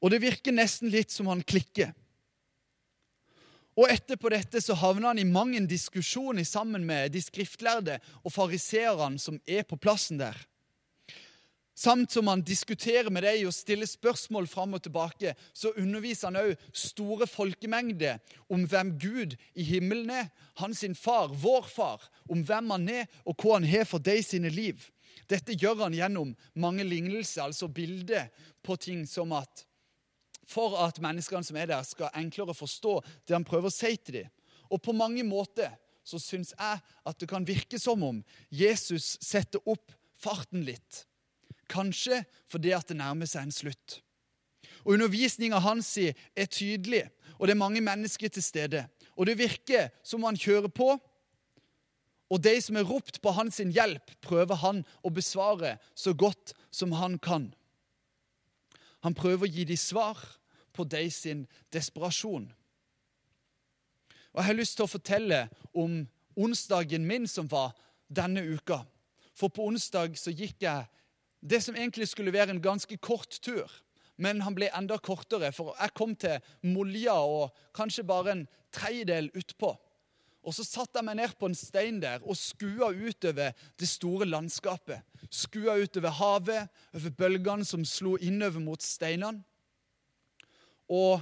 Og 0.00 0.12
det 0.12 0.22
virker 0.22 0.54
nesten 0.56 0.92
litt 0.92 1.12
som 1.12 1.28
han 1.30 1.42
klikker. 1.44 1.92
Og 3.78 3.88
etterpå 3.88 4.28
dette 4.32 4.60
så 4.60 4.74
havner 4.76 5.12
han 5.12 5.20
i 5.22 5.28
mang 5.28 5.54
en 5.56 5.68
diskusjon 5.70 6.42
sammen 6.44 6.84
med 6.86 7.14
de 7.14 7.22
skriftlærde 7.22 8.00
og 8.24 8.34
fariseerne 8.34 9.20
som 9.22 9.38
er 9.46 9.64
på 9.68 9.78
plassen 9.80 10.20
der. 10.20 10.36
Samt 11.80 12.12
som 12.12 12.28
han 12.28 12.42
diskuterer 12.44 13.08
med 13.08 13.24
deg 13.24 13.46
og 13.48 13.54
stiller 13.56 13.88
spørsmål 13.88 14.44
fram 14.52 14.74
og 14.76 14.82
tilbake, 14.84 15.32
så 15.56 15.70
underviser 15.80 16.28
han 16.28 16.36
òg 16.42 16.66
store 16.76 17.24
folkemengder 17.30 18.18
om 18.52 18.66
hvem 18.68 18.90
Gud 19.00 19.36
i 19.56 19.64
himmelen 19.64 20.12
er, 20.12 20.28
hans 20.60 20.84
far, 21.00 21.32
vår 21.32 21.70
far, 21.72 22.04
om 22.28 22.42
hvem 22.44 22.74
han 22.74 22.84
er, 22.92 23.08
og 23.24 23.40
hva 23.40 23.56
han 23.56 23.68
har 23.70 23.88
for 23.88 24.02
deg 24.04 24.20
sine 24.26 24.52
liv. 24.52 24.82
Dette 25.30 25.56
gjør 25.56 25.86
han 25.86 25.96
gjennom 25.96 26.36
mange 26.52 26.84
lignelser, 26.84 27.46
altså 27.48 27.70
bilder 27.72 28.28
på 28.60 28.76
ting 28.76 29.06
som 29.08 29.32
at 29.38 29.64
for 30.50 30.76
at 30.84 31.00
menneskene 31.00 31.46
som 31.46 31.56
er 31.56 31.70
der, 31.70 31.86
skal 31.86 32.12
enklere 32.18 32.52
forstå 32.58 32.98
det 33.24 33.38
han 33.38 33.46
prøver 33.46 33.70
å 33.70 33.72
si 33.72 33.94
til 33.96 34.20
dem. 34.20 34.32
Og 34.68 34.82
på 34.84 34.92
mange 34.92 35.24
måter 35.24 35.72
så 36.04 36.20
syns 36.20 36.52
jeg 36.52 36.80
at 36.82 37.22
det 37.22 37.28
kan 37.30 37.46
virke 37.46 37.80
som 37.80 38.02
om 38.04 38.20
Jesus 38.52 39.14
setter 39.22 39.62
opp 39.64 39.94
farten 40.20 40.66
litt. 40.66 41.06
Kanskje 41.70 42.24
fordi 42.50 42.74
at 42.74 42.88
det 42.90 42.98
nærmer 42.98 43.28
seg 43.30 43.46
en 43.46 43.54
slutt. 43.54 44.00
Og 44.84 44.96
Undervisninga 44.96 45.60
hans 45.62 45.92
er 46.00 46.48
tydelig, 46.50 47.04
og 47.38 47.46
det 47.46 47.54
er 47.54 47.62
mange 47.62 47.80
mennesker 47.84 48.28
til 48.28 48.42
stede. 48.42 48.86
Og 49.16 49.26
det 49.26 49.38
virker 49.38 49.90
som 50.02 50.24
han 50.24 50.38
kjører 50.38 50.72
på. 50.72 50.96
Og 52.30 52.42
de 52.42 52.54
som 52.62 52.76
har 52.78 52.86
ropt 52.86 53.20
på 53.22 53.32
hans 53.34 53.58
hjelp, 53.58 54.12
prøver 54.22 54.60
han 54.62 54.84
å 55.02 55.10
besvare 55.10 55.76
så 55.94 56.14
godt 56.14 56.54
som 56.70 56.92
han 56.92 57.18
kan. 57.18 57.50
Han 59.02 59.16
prøver 59.16 59.48
å 59.48 59.50
gi 59.50 59.64
dem 59.64 59.80
svar, 59.80 60.18
på 60.72 60.84
de 60.84 61.10
sin 61.10 61.46
desperasjon. 61.74 62.46
Og 64.32 64.38
Jeg 64.38 64.46
har 64.46 64.56
lyst 64.56 64.76
til 64.78 64.86
å 64.86 64.92
fortelle 64.92 65.40
om 65.74 66.04
onsdagen 66.38 67.06
min 67.06 67.26
som 67.28 67.50
var 67.50 67.74
denne 68.08 68.44
uka. 68.46 68.84
For 69.34 69.50
på 69.50 69.66
onsdag 69.66 70.14
så 70.18 70.30
gikk 70.30 70.62
jeg 70.62 70.86
det 71.40 71.62
som 71.64 71.76
egentlig 71.76 72.08
skulle 72.08 72.32
være 72.32 72.54
en 72.54 72.62
ganske 72.62 72.96
kort 73.00 73.38
tur. 73.42 73.70
Men 74.20 74.42
han 74.44 74.54
ble 74.56 74.68
enda 74.76 74.98
kortere, 75.00 75.48
for 75.56 75.72
jeg 75.80 75.94
kom 75.96 76.12
til 76.20 76.42
Molja 76.68 77.16
og 77.24 77.54
kanskje 77.76 78.04
bare 78.04 78.34
en 78.34 78.42
tredjedel 78.72 79.30
utpå. 79.36 79.72
Og 80.40 80.56
så 80.56 80.64
satte 80.64 81.00
jeg 81.00 81.04
meg 81.04 81.18
ned 81.18 81.34
på 81.36 81.48
en 81.50 81.56
stein 81.56 81.98
der 82.00 82.22
og 82.24 82.36
skua 82.36 82.90
utover 82.92 83.52
det 83.80 83.88
store 83.88 84.28
landskapet. 84.28 85.00
Skua 85.28 85.76
utover 85.80 86.16
havet, 86.16 86.68
over 86.96 87.16
bølgene 87.16 87.66
som 87.68 87.84
slo 87.84 88.16
innover 88.20 88.60
mot 88.64 88.84
steinene. 88.84 89.44
Og, 90.90 91.20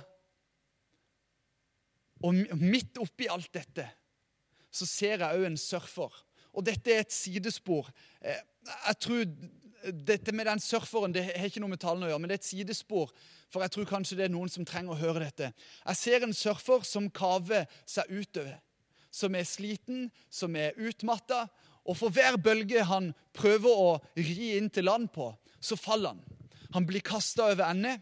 og 2.24 2.38
midt 2.58 2.98
oppi 3.02 3.26
alt 3.30 3.50
dette 3.54 3.84
så 4.70 4.86
ser 4.86 5.22
jeg 5.22 5.38
òg 5.38 5.46
en 5.48 5.58
surfer. 5.60 6.14
Og 6.58 6.66
dette 6.66 6.92
er 6.92 7.04
et 7.04 7.14
sidespor. 7.14 7.88
Eh, 8.20 8.42
jeg 8.66 9.00
tror 9.06 9.24
Dette 9.94 10.32
med 10.34 10.48
den 10.48 10.58
surferen 10.58 11.12
det 11.14 11.22
har 11.22 11.44
ikke 11.46 11.60
noe 11.62 11.70
med 11.70 11.78
tallene 11.80 12.08
å 12.08 12.10
gjøre, 12.10 12.20
men 12.20 12.28
det 12.32 12.34
er 12.34 12.40
et 12.42 12.48
sidespor. 12.48 13.12
For 13.48 13.62
jeg 13.62 13.70
tror 13.72 13.86
kanskje 13.86 14.16
det 14.18 14.24
er 14.26 14.32
noen 14.34 14.50
som 14.50 14.66
trenger 14.66 14.92
å 14.92 14.98
høre 14.98 15.22
dette. 15.22 15.52
Jeg 15.86 15.98
ser 16.00 16.26
en 16.26 16.34
surfer 16.34 16.82
som 16.84 17.06
kaver 17.14 17.68
seg 17.86 18.10
utover. 18.10 18.58
Som 19.14 19.38
er 19.38 19.46
sliten, 19.46 20.08
som 20.28 20.58
er 20.58 20.74
utmatta. 20.82 21.44
Og 21.86 21.96
for 21.96 22.12
hver 22.12 22.36
bølge 22.42 22.82
han 22.90 23.12
prøver 23.38 23.84
å 23.86 23.94
ri 24.18 24.50
inn 24.58 24.66
til 24.68 24.90
land 24.90 25.12
på, 25.14 25.30
så 25.62 25.78
faller 25.78 26.16
han. 26.16 26.26
Han 26.74 26.90
blir 26.90 27.06
kasta 27.06 27.46
over 27.54 27.70
ende. 27.70 27.94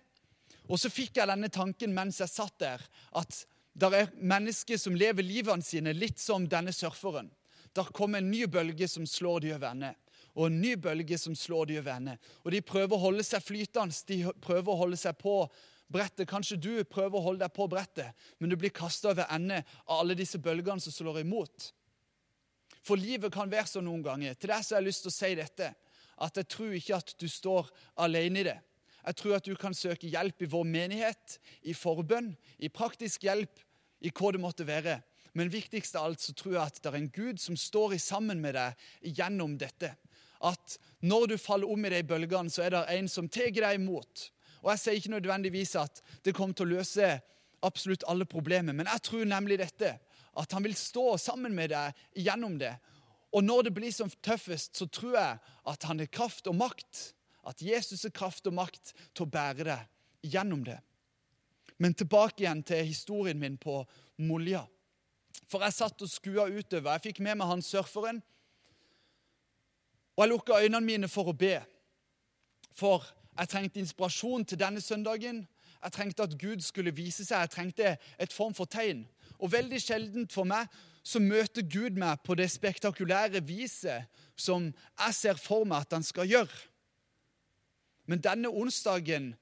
Og 0.66 0.80
så 0.80 0.90
fikk 0.90 1.20
jeg 1.20 1.28
denne 1.28 1.52
tanken 1.52 1.92
mens 1.94 2.24
jeg 2.24 2.32
satt 2.32 2.56
der, 2.64 2.82
at 3.12 3.44
det 3.76 3.92
er 3.92 4.14
mennesker 4.16 4.80
som 4.80 4.96
lever 4.96 5.22
livene 5.22 5.62
sine 5.62 5.92
litt 5.92 6.18
som 6.18 6.48
denne 6.48 6.72
surferen. 6.72 7.28
Der 7.76 7.92
kommer 7.92 8.22
en 8.22 8.30
ny 8.30 8.46
bølge 8.48 8.88
som 8.88 9.06
slår 9.06 9.44
de 9.44 9.54
over 9.54 9.70
ende, 9.70 9.92
og 10.36 10.48
en 10.48 10.60
ny 10.60 10.74
bølge 10.80 11.18
som 11.20 11.36
slår 11.36 11.70
de 11.70 11.78
over 11.80 11.92
ende. 11.96 12.18
Og 12.44 12.52
de 12.52 12.62
prøver 12.64 12.96
å 12.96 13.02
holde 13.02 13.24
seg 13.26 13.44
flytende, 13.44 13.96
de 14.08 14.22
prøver 14.42 14.72
å 14.72 14.80
holde 14.80 14.98
seg 15.00 15.16
på 15.20 15.38
brettet. 15.92 16.28
Kanskje 16.28 16.58
du 16.60 16.70
prøver 16.88 17.18
å 17.18 17.24
holde 17.28 17.44
deg 17.44 17.54
på 17.56 17.68
brettet, 17.70 18.28
men 18.38 18.52
du 18.52 18.56
blir 18.60 18.74
kasta 18.74 19.12
over 19.12 19.28
ende 19.32 19.62
av 19.86 20.00
alle 20.00 20.16
disse 20.18 20.40
bølgene 20.42 20.82
som 20.82 20.94
slår 20.94 21.22
imot. 21.22 21.70
For 22.86 22.98
livet 23.00 23.34
kan 23.34 23.50
være 23.50 23.68
sånn 23.68 23.86
noen 23.88 24.04
ganger. 24.04 24.36
Til 24.38 24.52
deg 24.52 24.62
så 24.62 24.76
har 24.76 24.82
jeg 24.82 24.90
lyst 24.90 25.04
til 25.06 25.12
å 25.12 25.16
si 25.16 25.32
dette, 25.38 25.72
at 26.16 26.38
jeg 26.40 26.48
tror 26.48 26.74
ikke 26.76 26.96
at 26.96 27.12
du 27.20 27.26
står 27.28 27.68
alene 28.06 28.40
i 28.40 28.46
det. 28.46 28.56
Jeg 29.06 29.18
tror 29.20 29.36
at 29.36 29.46
du 29.46 29.54
kan 29.58 29.74
søke 29.76 30.08
hjelp 30.10 30.42
i 30.42 30.48
vår 30.50 30.64
menighet, 30.66 31.36
i 31.62 31.74
forbønn, 31.76 32.32
i 32.58 32.70
praktisk 32.72 33.26
hjelp, 33.26 33.60
i 34.02 34.10
hva 34.10 34.32
det 34.34 34.40
måtte 34.42 34.66
være. 34.66 34.98
Men 35.36 35.52
viktigst 35.52 35.96
av 35.98 36.08
alt 36.08 36.22
så 36.24 36.32
tror 36.36 36.54
jeg 36.54 36.62
at 36.62 36.80
det 36.80 36.90
er 36.90 36.98
en 36.98 37.12
Gud 37.12 37.40
som 37.42 37.58
står 37.60 37.96
i 37.96 38.00
sammen 38.00 38.40
med 38.40 38.56
deg 38.56 39.12
gjennom 39.18 39.58
dette. 39.60 39.92
At 40.40 40.78
når 41.04 41.32
du 41.32 41.36
faller 41.40 41.68
om 41.68 41.84
i 41.84 41.92
de 41.92 42.02
bølgene, 42.08 42.52
så 42.52 42.64
er 42.64 42.72
det 42.72 42.84
en 42.96 43.08
som 43.12 43.28
tar 43.28 43.52
deg 43.52 43.76
imot. 43.76 44.30
Og 44.64 44.70
Jeg 44.72 44.82
sier 44.82 44.98
ikke 44.98 45.14
nødvendigvis 45.16 45.76
at 45.78 46.00
det 46.24 46.34
kommer 46.34 46.56
til 46.56 46.66
å 46.66 46.78
løse 46.78 47.10
absolutt 47.66 48.06
alle 48.08 48.26
problemer, 48.28 48.72
men 48.76 48.88
jeg 48.88 49.04
tror 49.04 49.28
nemlig 49.28 49.60
dette. 49.60 49.96
At 50.36 50.52
han 50.52 50.64
vil 50.64 50.76
stå 50.76 51.16
sammen 51.20 51.54
med 51.56 51.72
deg 51.72 52.24
gjennom 52.26 52.58
det. 52.60 52.74
Og 53.36 53.44
når 53.44 53.68
det 53.68 53.74
blir 53.76 53.92
som 53.92 54.10
tøffest, 54.24 54.76
så 54.76 54.88
tror 54.88 55.16
jeg 55.16 55.38
at 55.72 55.86
han 55.88 56.00
har 56.00 56.12
kraft 56.12 56.48
og 56.48 56.56
makt 56.56 57.10
at 57.46 57.62
Jesus 57.62 58.04
er 58.04 58.14
kraft 58.14 58.46
og 58.48 58.56
makt 58.58 58.92
til 59.14 59.26
å 59.26 59.30
bære 59.30 59.66
deg 59.68 60.32
gjennom 60.32 60.64
det. 60.66 60.78
Men 61.78 61.94
tilbake 61.94 62.42
igjen 62.42 62.62
til 62.66 62.88
historien 62.88 63.38
min 63.38 63.58
på 63.60 63.82
Molja. 64.24 64.64
For 65.46 65.62
jeg 65.64 65.76
satt 65.76 66.02
og 66.02 66.10
skua 66.10 66.48
utover. 66.48 66.96
Jeg 66.96 67.10
fikk 67.10 67.20
med 67.24 67.38
meg 67.40 67.50
han 67.50 67.64
surferen. 67.64 68.22
Og 70.16 70.24
jeg 70.24 70.32
lukka 70.32 70.62
øynene 70.62 70.86
mine 70.86 71.08
for 71.12 71.28
å 71.28 71.36
be. 71.36 71.58
For 72.76 73.04
jeg 73.36 73.52
trengte 73.52 73.82
inspirasjon 73.82 74.46
til 74.48 74.60
denne 74.60 74.80
søndagen. 74.80 75.44
Jeg 75.82 75.92
trengte 75.92 76.24
at 76.24 76.36
Gud 76.40 76.64
skulle 76.64 76.94
vise 76.96 77.24
seg. 77.24 77.44
Jeg 77.44 77.52
trengte 77.52 77.96
et 78.18 78.32
form 78.32 78.54
for 78.56 78.68
tegn. 78.70 79.04
Og 79.38 79.52
veldig 79.52 79.80
sjeldent 79.82 80.32
for 80.32 80.48
meg 80.48 80.70
så 81.06 81.20
møter 81.22 81.62
Gud 81.62 81.98
meg 82.00 82.22
på 82.26 82.34
det 82.34 82.48
spektakulære 82.50 83.44
viset 83.46 84.08
som 84.36 84.72
jeg 84.72 85.14
ser 85.14 85.38
for 85.38 85.68
meg 85.68 85.84
at 85.84 85.94
han 85.94 86.06
skal 86.06 86.26
gjøre. 86.26 86.56
Men 88.06 88.22
denne 88.22 88.50
onsdagen 88.50 89.34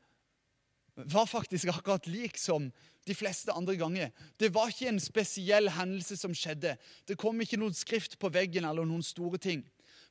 var 0.97 1.27
faktisk 1.29 1.71
akkurat 1.73 2.07
lik 2.07 2.37
som 2.41 2.69
de 3.05 3.15
fleste 3.15 3.53
andre 3.53 3.77
ganger. 3.77 4.11
Det 4.41 4.51
var 4.55 4.73
ikke 4.73 4.89
en 4.89 5.01
spesiell 5.03 5.69
hendelse 5.77 6.17
som 6.17 6.35
skjedde. 6.37 6.77
Det 7.09 7.19
kom 7.21 7.41
ikke 7.41 7.61
noen 7.61 7.77
skrift 7.77 8.19
på 8.21 8.31
veggen 8.33 8.67
eller 8.69 8.87
noen 8.89 9.05
store 9.05 9.41
ting. 9.41 9.65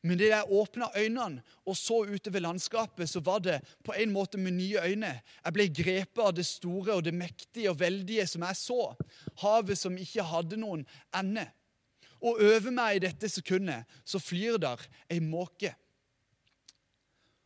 Men 0.04 0.20
det 0.20 0.34
jeg 0.34 0.52
åpna 0.52 0.90
øynene 1.00 1.42
og 1.64 1.78
så 1.80 2.02
utover 2.04 2.44
landskapet, 2.44 3.08
så 3.10 3.22
var 3.24 3.40
det 3.40 3.62
på 3.88 3.96
en 3.96 4.12
måte 4.12 4.38
med 4.38 4.58
nye 4.58 4.82
øyne. 4.84 5.14
Jeg 5.46 5.56
ble 5.56 5.68
grepet 5.72 6.24
av 6.26 6.34
det 6.36 6.46
store 6.46 6.98
og 6.98 7.06
det 7.06 7.14
mektige 7.16 7.72
og 7.72 7.80
veldige 7.80 8.26
som 8.28 8.44
jeg 8.44 8.60
så. 8.60 8.82
Havet 9.40 9.80
som 9.80 9.96
ikke 9.98 10.26
hadde 10.28 10.60
noen 10.60 10.84
ende. 11.16 11.48
Og 12.20 12.40
over 12.40 12.72
meg 12.72 12.98
i 12.98 13.06
dette 13.08 13.32
sekundet 13.32 13.88
så 14.08 14.20
flyr 14.20 14.60
der 14.60 14.84
ei 15.12 15.22
måke. 15.24 15.72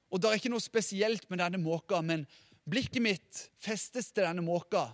Og 0.10 0.22
det 0.22 0.30
er 0.30 0.40
ikke 0.40 0.54
noe 0.54 0.64
spesielt 0.64 1.30
med 1.30 1.42
denne 1.44 1.60
måka, 1.62 2.00
men 2.02 2.26
blikket 2.66 3.04
mitt 3.04 3.42
festes 3.62 4.10
til 4.10 4.26
denne 4.26 4.42
måka. 4.46 4.88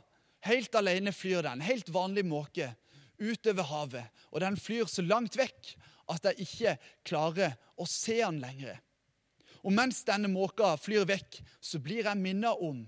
Helt 0.43 0.75
alene 0.75 1.13
flyr 1.15 1.45
den, 1.45 1.62
helt 1.63 1.89
vanlig 1.93 2.25
måke, 2.27 2.73
utover 3.19 3.63
havet. 3.69 4.23
Og 4.31 4.41
den 4.43 4.57
flyr 4.59 4.89
så 4.91 5.03
langt 5.05 5.38
vekk 5.39 5.73
at 6.12 6.25
jeg 6.27 6.47
ikke 6.47 6.73
klarer 7.07 7.55
å 7.79 7.88
se 7.88 8.17
den 8.19 8.41
lenger. 8.43 8.81
Og 9.63 9.71
mens 9.71 10.01
denne 10.03 10.27
måka 10.27 10.73
flyr 10.75 11.07
vekk, 11.07 11.39
så 11.63 11.79
blir 11.79 12.03
jeg 12.03 12.19
minnet 12.19 12.59
om 12.59 12.81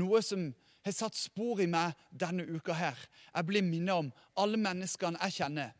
noe 0.00 0.22
som 0.24 0.48
har 0.86 0.94
satt 0.94 1.18
spor 1.18 1.60
i 1.60 1.68
meg 1.68 1.92
denne 2.10 2.46
uka 2.48 2.72
her. 2.76 2.96
Jeg 3.34 3.48
blir 3.48 3.66
minnet 3.66 4.06
om 4.06 4.08
alle 4.40 4.60
menneskene 4.60 5.20
jeg 5.26 5.42
kjenner 5.42 5.74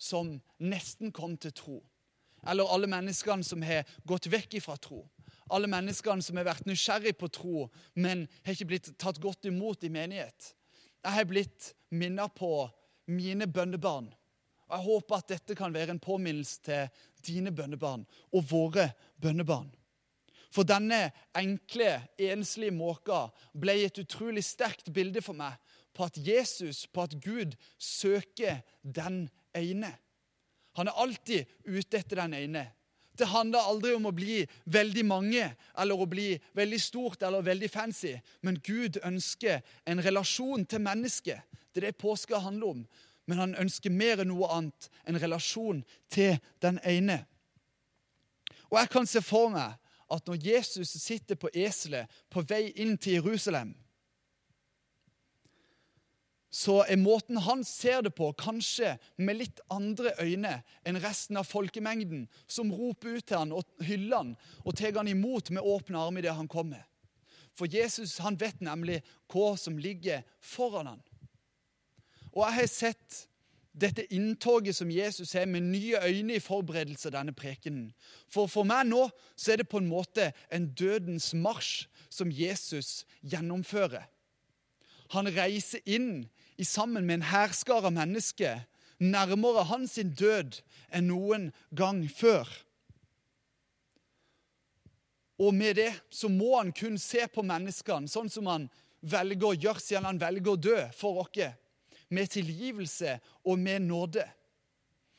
som 0.00 0.32
nesten 0.64 1.12
kom 1.12 1.36
til 1.36 1.52
tro. 1.52 1.82
Eller 2.48 2.72
alle 2.72 2.88
menneskene 2.88 3.44
som 3.44 3.60
har 3.64 3.84
gått 4.08 4.30
vekk 4.32 4.56
ifra 4.60 4.78
tro 4.80 5.02
alle 5.54 5.70
menneskene 5.70 6.24
som 6.24 6.38
har 6.40 6.48
vært 6.48 6.66
nysgjerrig 6.68 7.14
på 7.18 7.30
tro, 7.32 7.68
men 7.94 8.26
har 8.44 8.56
ikke 8.56 8.70
blitt 8.72 8.90
tatt 9.00 9.20
godt 9.22 9.48
imot 9.50 9.86
i 9.86 9.92
menighet. 9.92 10.50
Jeg 11.04 11.18
har 11.18 11.28
blitt 11.28 11.70
minnet 11.94 12.34
på 12.36 12.50
mine 13.12 13.46
bønnebarn. 13.46 14.10
Og 14.64 14.76
Jeg 14.76 14.86
håper 14.88 15.16
at 15.20 15.30
dette 15.30 15.56
kan 15.58 15.74
være 15.74 15.94
en 15.94 16.02
påminnelse 16.02 16.60
til 16.64 16.88
dine 17.26 17.52
bønnebarn 17.54 18.06
og 18.32 18.46
våre 18.50 18.88
bønnebarn. 19.20 19.70
For 20.54 20.66
denne 20.66 21.08
enkle, 21.36 21.98
enslige 22.18 22.74
måka 22.74 23.26
ble 23.58 23.74
et 23.84 23.98
utrolig 23.98 24.44
sterkt 24.46 24.92
bilde 24.94 25.22
for 25.24 25.36
meg 25.36 25.58
på 25.94 26.06
at 26.06 26.18
Jesus, 26.18 26.86
på 26.86 27.04
at 27.06 27.16
Gud, 27.22 27.54
søker 27.78 28.62
den 28.82 29.28
ene. 29.54 29.92
Han 30.78 30.90
er 30.90 30.98
alltid 30.98 31.50
ute 31.66 32.00
etter 32.00 32.22
den 32.22 32.34
ene. 32.38 32.64
Det 33.18 33.28
handler 33.30 33.68
aldri 33.68 33.92
om 33.94 34.08
å 34.08 34.14
bli 34.14 34.40
veldig 34.66 35.04
mange 35.06 35.44
eller 35.78 36.00
å 36.00 36.06
bli 36.10 36.32
veldig 36.56 36.80
stort 36.82 37.22
eller 37.22 37.44
veldig 37.46 37.70
fancy. 37.70 38.16
Men 38.42 38.58
Gud 38.64 38.98
ønsker 39.04 39.62
en 39.86 40.02
relasjon 40.02 40.66
til 40.66 40.82
mennesket. 40.82 41.44
Det 41.72 41.82
er 41.82 41.92
det 41.92 42.00
påska 42.02 42.42
handler 42.42 42.72
om. 42.74 42.82
Men 43.26 43.38
han 43.38 43.54
ønsker 43.58 43.94
mer 43.94 44.20
enn 44.22 44.32
noe 44.32 44.50
annet 44.52 44.90
en 45.06 45.20
relasjon 45.20 45.84
til 46.12 46.36
den 46.62 46.80
ene. 46.84 47.22
Og 48.70 48.80
jeg 48.80 48.90
kan 48.90 49.06
se 49.06 49.22
for 49.22 49.52
meg 49.54 49.78
at 50.10 50.26
når 50.28 50.42
Jesus 50.42 50.90
sitter 51.00 51.38
på 51.38 51.50
eselet 51.54 52.10
på 52.30 52.42
vei 52.48 52.68
inn 52.82 52.98
til 52.98 53.20
Jerusalem, 53.20 53.72
så 56.54 56.84
er 56.86 57.00
måten 57.02 57.40
han 57.42 57.64
ser 57.66 58.04
det 58.06 58.12
på, 58.14 58.28
kanskje 58.38 58.92
med 59.18 59.40
litt 59.40 59.62
andre 59.74 60.12
øyne 60.22 60.60
enn 60.86 61.00
resten 61.02 61.40
av 61.40 61.48
folkemengden, 61.50 62.28
som 62.46 62.70
roper 62.70 63.16
ut 63.16 63.26
til 63.26 63.40
han 63.40 63.54
og 63.56 63.66
hyller 63.82 64.20
han 64.20 64.34
og 64.62 64.76
tar 64.78 64.94
han 64.94 65.10
imot 65.10 65.50
med 65.50 65.66
åpne 65.66 65.98
armer 65.98 66.22
idet 66.22 66.36
han 66.38 66.50
kommer. 66.50 66.84
For 67.58 67.66
Jesus 67.70 68.20
han 68.22 68.38
vet 68.38 68.62
nemlig 68.62 69.00
hva 69.32 69.54
som 69.58 69.78
ligger 69.82 70.22
foran 70.42 70.92
han. 70.92 71.02
Og 72.34 72.44
jeg 72.46 72.58
har 72.60 72.70
sett 72.70 73.20
dette 73.74 74.06
inntoget 74.14 74.76
som 74.78 74.90
Jesus 74.90 75.32
har, 75.34 75.46
med 75.50 75.66
nye 75.66 75.98
øyne 76.06 76.38
i 76.38 76.42
forberedelse 76.42 77.10
av 77.10 77.16
denne 77.18 77.34
prekenen. 77.34 77.90
For 78.30 78.46
for 78.46 78.66
meg 78.66 78.86
nå 78.86 79.08
så 79.34 79.54
er 79.54 79.62
det 79.62 79.70
på 79.70 79.82
en 79.82 79.90
måte 79.90 80.30
en 80.54 80.70
dødens 80.70 81.32
marsj 81.34 81.88
som 82.14 82.30
Jesus 82.30 83.02
gjennomfører. 83.26 84.06
Han 85.14 85.28
reiser 85.34 85.82
inn 85.86 86.28
i 86.56 86.64
sammen 86.64 87.06
med 87.06 87.20
en 87.20 87.28
hærskare 87.32 87.90
av 87.90 87.96
mennesker 87.96 88.62
nærmere 88.98 89.64
hans 89.68 89.96
død 89.98 90.60
enn 90.94 91.08
noen 91.10 91.50
gang 91.74 92.04
før. 92.10 92.48
Og 95.42 95.54
med 95.54 95.76
det 95.80 95.90
så 96.14 96.30
må 96.30 96.54
han 96.56 96.70
kun 96.72 96.98
se 97.00 97.26
på 97.26 97.42
menneskene 97.42 98.10
sånn 98.10 98.30
som 98.30 98.46
han 98.46 98.68
velger 99.04 99.50
å 99.50 99.58
gjøre 99.58 99.82
siden 99.82 100.06
han 100.06 100.22
velger 100.22 100.54
å 100.54 100.60
dø 100.60 100.78
for 100.94 101.24
oss, 101.24 101.52
med 102.08 102.30
tilgivelse 102.30 103.18
og 103.42 103.58
med 103.58 103.88
nåde. 103.88 104.24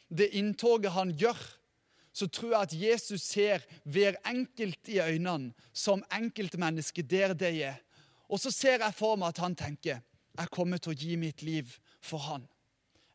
Det 0.07 0.29
inntoget 0.37 0.93
han 0.95 1.11
gjør, 1.11 1.37
så 2.15 2.29
tror 2.31 2.53
jeg 2.53 2.61
at 2.61 2.75
Jesus 2.79 3.25
ser 3.27 3.65
hver 3.83 4.15
enkelt 4.23 4.87
i 4.87 5.01
øynene 5.03 5.51
som 5.73 6.05
enkeltmenneske 6.15 7.03
der 7.03 7.33
de 7.35 7.49
er. 7.67 7.81
Og 8.31 8.39
så 8.39 8.53
ser 8.53 8.79
jeg 8.79 8.95
for 8.95 9.19
meg 9.19 9.33
at 9.33 9.41
han 9.43 9.57
tenker 9.57 9.99
jeg 10.35 10.51
kommer 10.51 10.81
til 10.81 10.91
å 10.91 10.99
gi 10.99 11.15
mitt 11.19 11.43
liv 11.45 11.69
for 12.03 12.23
han. 12.27 12.47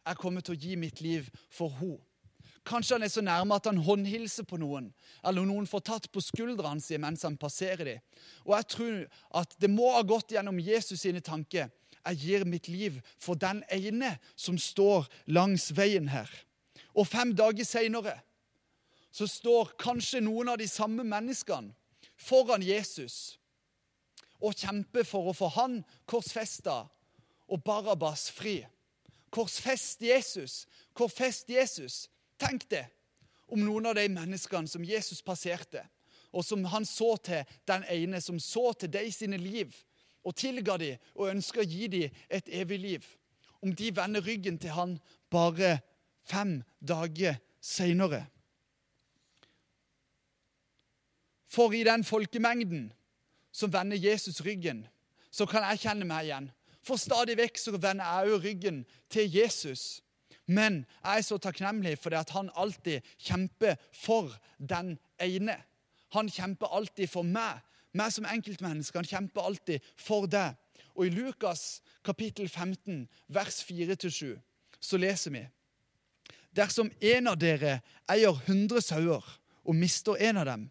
Jeg 0.07 0.17
kommer 0.21 0.45
til 0.45 0.57
å 0.57 0.61
gi 0.61 0.77
mitt 0.81 1.03
liv 1.05 1.29
for 1.53 1.73
hun. 1.81 1.99
Kanskje 2.67 2.97
han 2.97 3.05
er 3.05 3.13
så 3.13 3.23
nærme 3.25 3.57
at 3.57 3.67
han 3.69 3.81
håndhilser 3.81 4.45
på 4.49 4.59
noen, 4.61 4.91
eller 5.25 5.47
noen 5.49 5.69
får 5.69 5.85
tatt 5.87 6.09
på 6.13 6.23
skuldrene 6.25 6.83
sine 6.85 7.01
mens 7.07 7.25
han 7.25 7.39
passerer 7.41 7.85
dem. 7.89 8.03
Og 8.45 8.55
jeg 8.57 8.69
tror 8.75 8.99
at 9.41 9.57
det 9.61 9.71
må 9.73 9.91
ha 9.95 10.03
gått 10.05 10.35
gjennom 10.35 10.61
Jesus 10.61 11.01
sine 11.05 11.23
tanker. 11.25 11.71
Jeg 12.01 12.21
gir 12.21 12.47
mitt 12.49 12.69
liv 12.69 13.01
for 13.21 13.37
den 13.37 13.63
ene 13.73 14.15
som 14.37 14.59
står 14.61 15.09
langs 15.29 15.71
veien 15.77 16.09
her. 16.13 16.29
Og 16.97 17.09
fem 17.09 17.33
dager 17.37 17.65
seinere 17.65 18.17
så 19.13 19.27
står 19.29 19.75
kanskje 19.81 20.23
noen 20.25 20.53
av 20.53 20.61
de 20.61 20.69
samme 20.71 21.05
menneskene 21.05 21.75
foran 22.21 22.63
Jesus 22.65 23.41
og 24.41 24.57
kjemper 24.57 25.05
for 25.05 25.31
å 25.31 25.37
få 25.37 25.51
han 25.57 25.81
korsfesta 26.09 26.85
og 27.51 27.65
Barabas 27.65 28.31
fri. 28.31 28.61
Korsfest 29.31 30.03
Jesus. 30.03 30.67
Korsfest 30.95 31.51
Jesus. 31.51 32.09
Tenk 32.39 32.67
det 32.71 32.87
om 33.51 33.63
noen 33.65 33.91
av 33.91 33.99
de 33.99 34.07
menneskene 34.11 34.71
som 34.71 34.85
Jesus 34.87 35.23
passerte, 35.27 35.83
og 36.31 36.45
som 36.47 36.63
han 36.71 36.87
så 36.87 37.17
til 37.19 37.47
den 37.67 37.85
ene, 37.91 38.21
som 38.23 38.39
så 38.39 38.71
til 38.79 38.93
de 38.93 39.09
sine 39.13 39.39
liv, 39.41 39.75
og 40.23 40.37
tilga 40.37 40.77
dem 40.79 41.01
og 41.17 41.33
ønska 41.33 41.63
å 41.63 41.67
gi 41.67 41.89
dem 41.91 42.21
et 42.29 42.51
evig 42.55 42.79
liv. 42.79 43.07
Om 43.61 43.75
de 43.77 43.91
vender 43.97 44.25
ryggen 44.25 44.59
til 44.61 44.73
han 44.77 44.99
bare 45.33 45.81
fem 46.25 46.61
dager 46.81 47.41
seinere. 47.61 48.27
For 51.51 51.75
i 51.75 51.83
den 51.85 52.05
folkemengden 52.07 52.93
som 53.53 53.73
vender 53.73 53.99
Jesus 53.99 54.41
ryggen, 54.47 54.87
så 55.31 55.47
kan 55.51 55.67
jeg 55.71 55.83
kjenne 55.83 56.07
meg 56.07 56.29
igjen. 56.29 56.51
For 56.87 57.01
stadig 57.01 57.37
vekk 57.39 57.59
så 57.61 57.75
vender 57.77 58.05
jeg 58.05 58.35
òg 58.35 58.45
ryggen 58.45 58.85
til 59.13 59.29
Jesus. 59.37 60.01
Men 60.51 60.85
jeg 61.05 61.19
er 61.19 61.27
så 61.27 61.39
takknemlig 61.39 61.99
for 61.99 62.11
det 62.11 62.23
at 62.25 62.33
han 62.35 62.51
alltid 62.59 63.07
kjemper 63.19 63.77
for 63.95 64.33
den 64.59 64.97
ene. 65.23 65.57
Han 66.17 66.31
kjemper 66.31 66.73
alltid 66.75 67.07
for 67.11 67.23
meg, 67.23 67.61
meg 67.95 68.11
som 68.13 68.27
enkeltmenneske. 68.27 68.99
Han 68.99 69.07
kjemper 69.07 69.47
alltid 69.47 69.87
for 69.97 70.27
deg. 70.27 70.57
Og 70.97 71.07
i 71.07 71.15
Lukas 71.15 71.81
kapittel 72.05 72.49
15, 72.49 73.07
vers 73.29 73.63
4-7, 73.65 74.35
så 74.81 74.99
leser 74.99 75.37
vi 75.37 75.45
Dersom 76.57 76.91
en 77.01 77.31
av 77.31 77.37
dere 77.39 77.77
eier 78.11 78.35
100 78.35 78.83
sauer 78.83 79.27
og 79.63 79.77
mister 79.77 80.19
en 80.19 80.41
av 80.41 80.49
dem, 80.49 80.65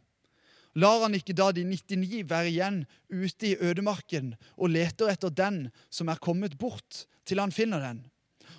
lar 0.79 1.03
han 1.03 1.15
ikke 1.17 1.35
da 1.35 1.49
de 1.55 1.65
99 1.67 2.23
være 2.29 2.51
igjen 2.51 2.83
ute 3.09 3.51
i 3.51 3.57
ødemarken 3.57 4.33
og 4.55 4.71
leter 4.73 5.11
etter 5.11 5.33
den 5.33 5.67
som 5.93 6.11
er 6.11 6.21
kommet 6.21 6.57
bort, 6.61 7.05
til 7.25 7.41
han 7.41 7.53
finner 7.53 7.83
den. 7.83 8.03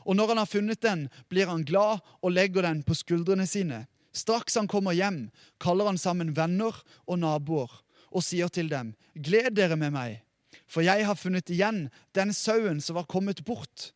Og 0.05 0.17
når 0.17 0.33
han 0.33 0.41
har 0.43 0.51
funnet 0.51 0.83
den, 0.83 1.09
blir 1.29 1.51
han 1.51 1.65
glad 1.65 2.01
og 2.21 2.33
legger 2.33 2.67
den 2.67 2.83
på 2.87 2.97
skuldrene 2.97 3.47
sine. 3.47 3.85
Straks 4.13 4.57
han 4.59 4.69
kommer 4.71 4.97
hjem, 4.97 5.29
kaller 5.63 5.91
han 5.91 6.01
sammen 6.01 6.35
venner 6.37 6.75
og 7.07 7.21
naboer 7.23 7.71
og 8.11 8.25
sier 8.27 8.51
til 8.51 8.67
dem, 8.73 8.95
Gled 9.15 9.55
dere 9.55 9.77
med 9.79 9.95
meg, 9.95 10.19
for 10.67 10.83
jeg 10.83 11.07
har 11.07 11.19
funnet 11.19 11.51
igjen 11.53 11.85
den 12.17 12.35
sauen 12.35 12.81
som 12.83 12.99
var 12.99 13.07
kommet 13.07 13.45
bort. 13.47 13.93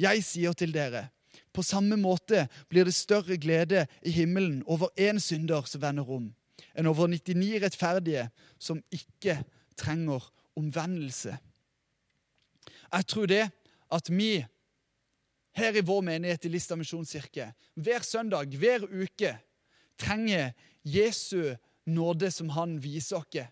Jeg 0.00 0.24
sier 0.24 0.56
til 0.56 0.72
dere, 0.72 1.10
på 1.52 1.64
samme 1.66 1.98
måte 2.00 2.46
blir 2.70 2.88
det 2.88 2.96
større 2.96 3.36
glede 3.36 3.84
i 4.00 4.14
himmelen 4.14 4.62
over 4.64 4.88
én 4.96 5.20
synder 5.20 5.68
som 5.68 5.82
vender 5.84 6.08
om 6.08 6.30
enn 6.74 6.88
over 6.90 7.08
99 7.10 7.62
rettferdige 7.62 8.28
som 8.58 8.82
ikke 8.94 9.40
trenger 9.78 10.24
omvendelse. 10.58 11.36
Jeg 12.92 13.06
tror 13.06 13.26
det 13.26 13.44
at 13.92 14.10
vi 14.10 14.44
her 15.58 15.76
i 15.76 15.84
vår 15.84 16.00
menighet 16.06 16.46
i 16.46 16.52
Lista 16.52 16.76
misjonskirke 16.78 17.52
hver 17.74 18.04
søndag, 18.06 18.54
hver 18.58 18.84
uke, 18.86 19.36
trenger 19.98 20.52
Jesu 20.84 21.54
nåde 21.86 22.30
som 22.30 22.48
han 22.54 22.76
viser 22.82 23.22
oss. 23.22 23.48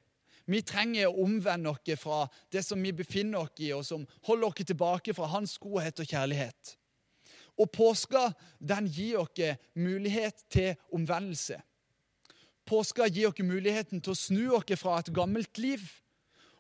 Vi 0.47 0.63
trenger 0.63 1.09
å 1.09 1.25
omvende 1.25 1.73
oss 1.73 1.99
fra 1.99 2.27
det 2.55 2.63
som 2.63 2.83
vi 2.83 2.93
befinner 2.95 3.43
oss 3.43 3.59
i, 3.59 3.73
og 3.75 3.85
som 3.85 4.07
holder 4.29 4.47
oss 4.47 4.67
tilbake 4.67 5.15
fra 5.15 5.31
hans 5.33 5.57
godhet 5.59 6.03
og 6.03 6.11
kjærlighet. 6.11 6.77
Og 7.59 7.73
påska 7.73 8.29
den 8.61 8.87
gir 8.87 9.25
oss 9.25 9.43
mulighet 9.75 10.45
til 10.51 10.77
omvendelse. 10.95 11.59
Påska 12.67 13.07
gir 13.07 13.29
oss 13.29 13.43
muligheten 13.43 14.01
til 14.03 14.13
å 14.13 14.19
snu 14.19 14.45
oss 14.57 14.81
fra 14.81 14.99
et 14.99 15.13
gammelt 15.15 15.59
liv 15.59 15.85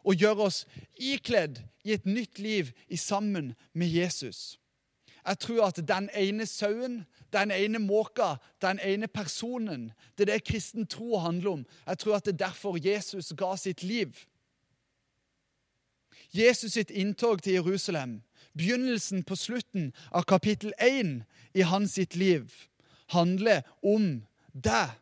og 0.06 0.14
gjøre 0.14 0.46
oss 0.46 0.60
ikledd 1.02 1.58
i 1.84 1.96
et 1.96 2.06
nytt 2.06 2.38
liv 2.38 2.70
i 2.88 2.96
sammen 2.96 3.54
med 3.74 3.90
Jesus. 3.90 4.58
Jeg 5.26 5.38
tror 5.38 5.64
at 5.66 5.80
den 5.88 6.06
ene 6.14 6.46
sauen, 6.46 7.00
den 7.32 7.50
ene 7.50 7.78
måka, 7.82 8.36
den 8.62 8.78
ene 8.78 9.08
personen 9.08 9.92
Det 10.18 10.28
er 10.28 10.32
det 10.32 10.44
kristen 10.44 10.86
tro 10.86 11.18
handler 11.18 11.50
om. 11.50 11.66
Jeg 11.86 11.98
tror 11.98 12.16
at 12.16 12.24
det 12.24 12.32
er 12.32 12.46
derfor 12.46 12.78
Jesus 12.78 13.32
ga 13.36 13.56
sitt 13.56 13.82
liv. 13.82 14.14
Jesus 16.32 16.72
sitt 16.72 16.90
inntog 16.90 17.42
til 17.42 17.52
Jerusalem, 17.52 18.22
begynnelsen 18.54 19.24
på 19.24 19.36
slutten 19.36 19.92
av 20.12 20.22
kapittel 20.22 20.72
1 20.80 21.22
i 21.54 21.60
hans 21.60 21.90
sitt 21.90 22.16
liv, 22.16 22.52
handler 23.08 23.62
om 23.82 24.22
deg. 24.54 24.94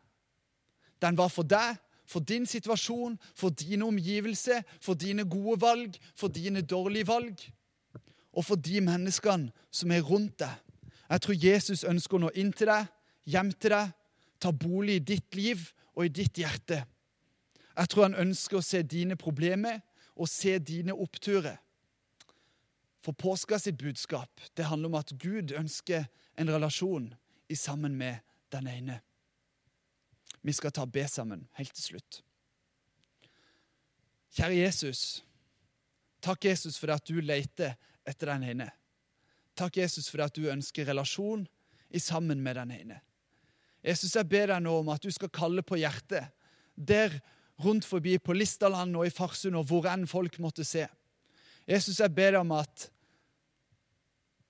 Den 1.01 1.17
var 1.17 1.29
for 1.33 1.47
deg, 1.47 1.77
for 2.05 2.19
din 2.19 2.45
situasjon, 2.45 3.17
for 3.35 3.49
dine 3.49 3.85
omgivelser, 3.85 4.61
for 4.81 4.93
dine 4.93 5.25
gode 5.29 5.61
valg, 5.61 5.97
for 6.15 6.27
dine 6.27 6.61
dårlige 6.61 7.07
valg, 7.07 7.41
og 8.33 8.45
for 8.45 8.55
de 8.55 8.81
menneskene 8.81 9.51
som 9.71 9.91
er 9.91 10.05
rundt 10.05 10.39
deg. 10.39 10.53
Jeg 11.09 11.21
tror 11.21 11.43
Jesus 11.45 11.83
ønsker 11.83 12.17
å 12.17 12.25
nå 12.25 12.31
inn 12.35 12.51
til 12.53 12.69
deg, 12.69 12.87
hjem 13.29 13.51
til 13.53 13.73
deg, 13.75 13.93
ta 14.41 14.51
bolig 14.51 14.99
i 14.99 15.05
ditt 15.13 15.35
liv 15.37 15.61
og 15.95 16.05
i 16.05 16.13
ditt 16.13 16.37
hjerte. 16.37 16.83
Jeg 17.75 17.91
tror 17.91 18.07
han 18.07 18.21
ønsker 18.27 18.59
å 18.59 18.65
se 18.65 18.81
dine 18.83 19.17
problemer 19.19 19.81
og 20.15 20.29
se 20.31 20.57
dine 20.59 20.95
oppturer. 20.95 21.57
For 23.05 23.13
påska 23.13 23.59
sitt 23.61 23.77
budskap 23.77 24.41
det 24.57 24.65
handler 24.65 24.89
om 24.89 24.99
at 24.99 25.13
Gud 25.21 25.53
ønsker 25.53 26.07
en 26.39 26.49
relasjon 26.49 27.11
i 27.49 27.55
sammen 27.55 27.95
med 27.97 28.23
den 28.51 28.67
ene. 28.67 29.01
Vi 30.45 30.53
skal 30.53 30.73
ta 30.75 30.85
be 30.85 31.07
sammen 31.09 31.47
helt 31.57 31.73
til 31.73 31.87
slutt. 31.89 32.19
Kjære 34.35 34.59
Jesus. 34.59 35.23
Takk, 36.21 36.45
Jesus, 36.45 36.77
for 36.77 36.93
at 36.93 37.05
du 37.07 37.17
leter 37.21 37.73
etter 38.05 38.29
den 38.29 38.45
ene. 38.51 38.67
Takk, 39.57 39.79
Jesus, 39.81 40.09
for 40.11 40.21
at 40.25 40.35
du 40.35 40.45
ønsker 40.51 40.85
relasjon 40.85 41.47
i 41.89 42.01
sammen 42.03 42.43
med 42.43 42.59
den 42.59 42.75
ene. 42.75 42.99
Jesus, 43.85 44.15
jeg 44.17 44.27
ber 44.29 44.51
deg 44.51 44.61
nå 44.65 44.73
om 44.81 44.91
at 44.93 45.01
du 45.01 45.09
skal 45.13 45.33
kalle 45.33 45.63
på 45.65 45.79
hjertet 45.81 46.29
der 46.75 47.13
rundt 47.63 47.85
forbi 47.87 48.17
på 48.19 48.35
Listaland 48.35 48.97
og 48.99 49.07
i 49.07 49.13
Farsund 49.13 49.55
og 49.57 49.69
hvor 49.69 49.87
enn 49.89 50.05
folk 50.09 50.37
måtte 50.43 50.65
se. 50.67 50.85
Jesus, 51.65 52.01
jeg 52.01 52.13
ber 52.13 52.35
deg 52.35 52.41
om 52.43 52.53
at 52.57 52.89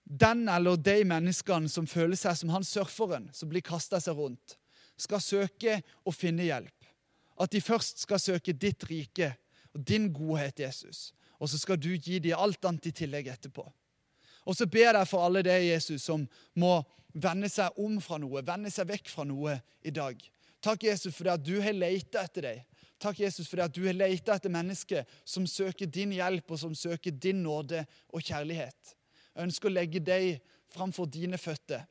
den 0.05 0.47
eller 0.51 0.75
de 0.77 0.99
menneskene 1.07 1.69
som 1.71 1.87
føler 1.87 2.17
seg 2.19 2.35
som 2.39 2.51
han 2.53 2.67
surferen 2.67 3.29
som 3.33 3.51
blir 3.51 3.63
kasta 3.65 4.01
seg 4.01 4.17
rundt, 4.17 4.57
skal 4.97 5.21
søke 5.23 5.79
å 6.03 6.13
finne 6.15 6.47
hjelp. 6.47 6.89
At 7.41 7.51
de 7.51 7.61
først 7.61 8.05
skal 8.05 8.21
søke 8.21 8.55
ditt 8.55 8.83
rike 8.87 9.33
og 9.75 9.83
din 9.83 10.07
godhet, 10.13 10.59
Jesus. 10.59 11.11
Og 11.39 11.49
så 11.51 11.59
skal 11.59 11.79
du 11.79 11.91
gi 11.95 12.19
dem 12.23 12.39
alt 12.39 12.63
annet 12.65 12.87
i 12.87 12.95
tillegg 12.95 13.27
etterpå. 13.33 13.65
Og 14.45 14.55
så 14.55 14.67
ber 14.69 14.93
jeg 14.93 15.09
for 15.09 15.25
alle 15.25 15.41
de, 15.43 15.55
Jesus, 15.65 16.05
som 16.05 16.23
må 16.55 16.77
vende 17.15 17.49
seg 17.51 17.75
om 17.81 17.97
fra 18.03 18.19
noe, 18.21 18.43
vende 18.45 18.71
seg 18.71 18.87
vekk 18.91 19.09
fra 19.11 19.25
noe 19.27 19.57
i 19.83 19.91
dag. 19.93 20.19
Takk, 20.63 20.85
Jesus, 20.87 21.15
for 21.15 21.27
det 21.27 21.35
at 21.35 21.45
du 21.45 21.57
har 21.61 21.75
leita 21.75 22.23
etter 22.25 22.47
deg. 22.49 22.61
Takk, 23.01 23.19
Jesus, 23.25 23.47
for 23.49 23.59
det 23.59 23.67
at 23.67 23.75
du 23.75 23.83
har 23.85 23.97
leita 23.97 24.35
etter 24.37 24.53
mennesker 24.53 25.03
som 25.27 25.47
søker 25.49 25.89
din 25.91 26.13
hjelp, 26.15 26.47
og 26.51 26.61
som 26.61 26.75
søker 26.77 27.11
din 27.11 27.43
nåde 27.43 27.83
og 28.13 28.23
kjærlighet. 28.23 28.95
Jeg 29.35 29.49
ønsker 29.49 29.69
å 29.69 29.75
legge 29.75 30.01
deg 30.03 30.39
framfor 30.71 31.09
dine 31.11 31.39
føtter. 31.41 31.83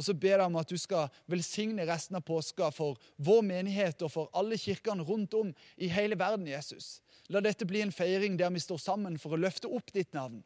Og 0.00 0.04
så 0.06 0.14
ber 0.16 0.38
jeg 0.38 0.48
om 0.48 0.54
at 0.56 0.70
du 0.72 0.78
skal 0.80 1.10
velsigne 1.28 1.84
resten 1.84 2.16
av 2.16 2.24
påska 2.24 2.70
for 2.72 2.96
vår 3.20 3.42
menighet 3.44 4.00
og 4.06 4.08
for 4.14 4.30
alle 4.32 4.56
kirkene 4.56 5.04
rundt 5.04 5.36
om 5.36 5.50
i 5.76 5.90
hele 5.92 6.16
verden, 6.16 6.48
Jesus. 6.48 7.02
La 7.28 7.42
dette 7.44 7.68
bli 7.68 7.82
en 7.84 7.92
feiring 7.92 8.38
der 8.40 8.48
vi 8.54 8.64
står 8.64 8.80
sammen 8.80 9.18
for 9.20 9.36
å 9.36 9.42
løfte 9.42 9.68
opp 9.68 9.92
ditt 9.92 10.16
navn, 10.16 10.40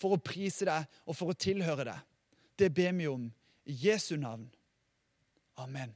for 0.00 0.16
å 0.16 0.22
prise 0.24 0.64
deg 0.64 0.88
og 1.04 1.20
for 1.20 1.34
å 1.34 1.36
tilhøre 1.36 1.90
deg. 1.90 2.00
Det 2.56 2.72
ber 2.72 2.96
vi 2.96 3.12
om 3.12 3.28
i 3.68 3.76
Jesu 3.84 4.16
navn. 4.16 4.48
Amen. 5.60 5.92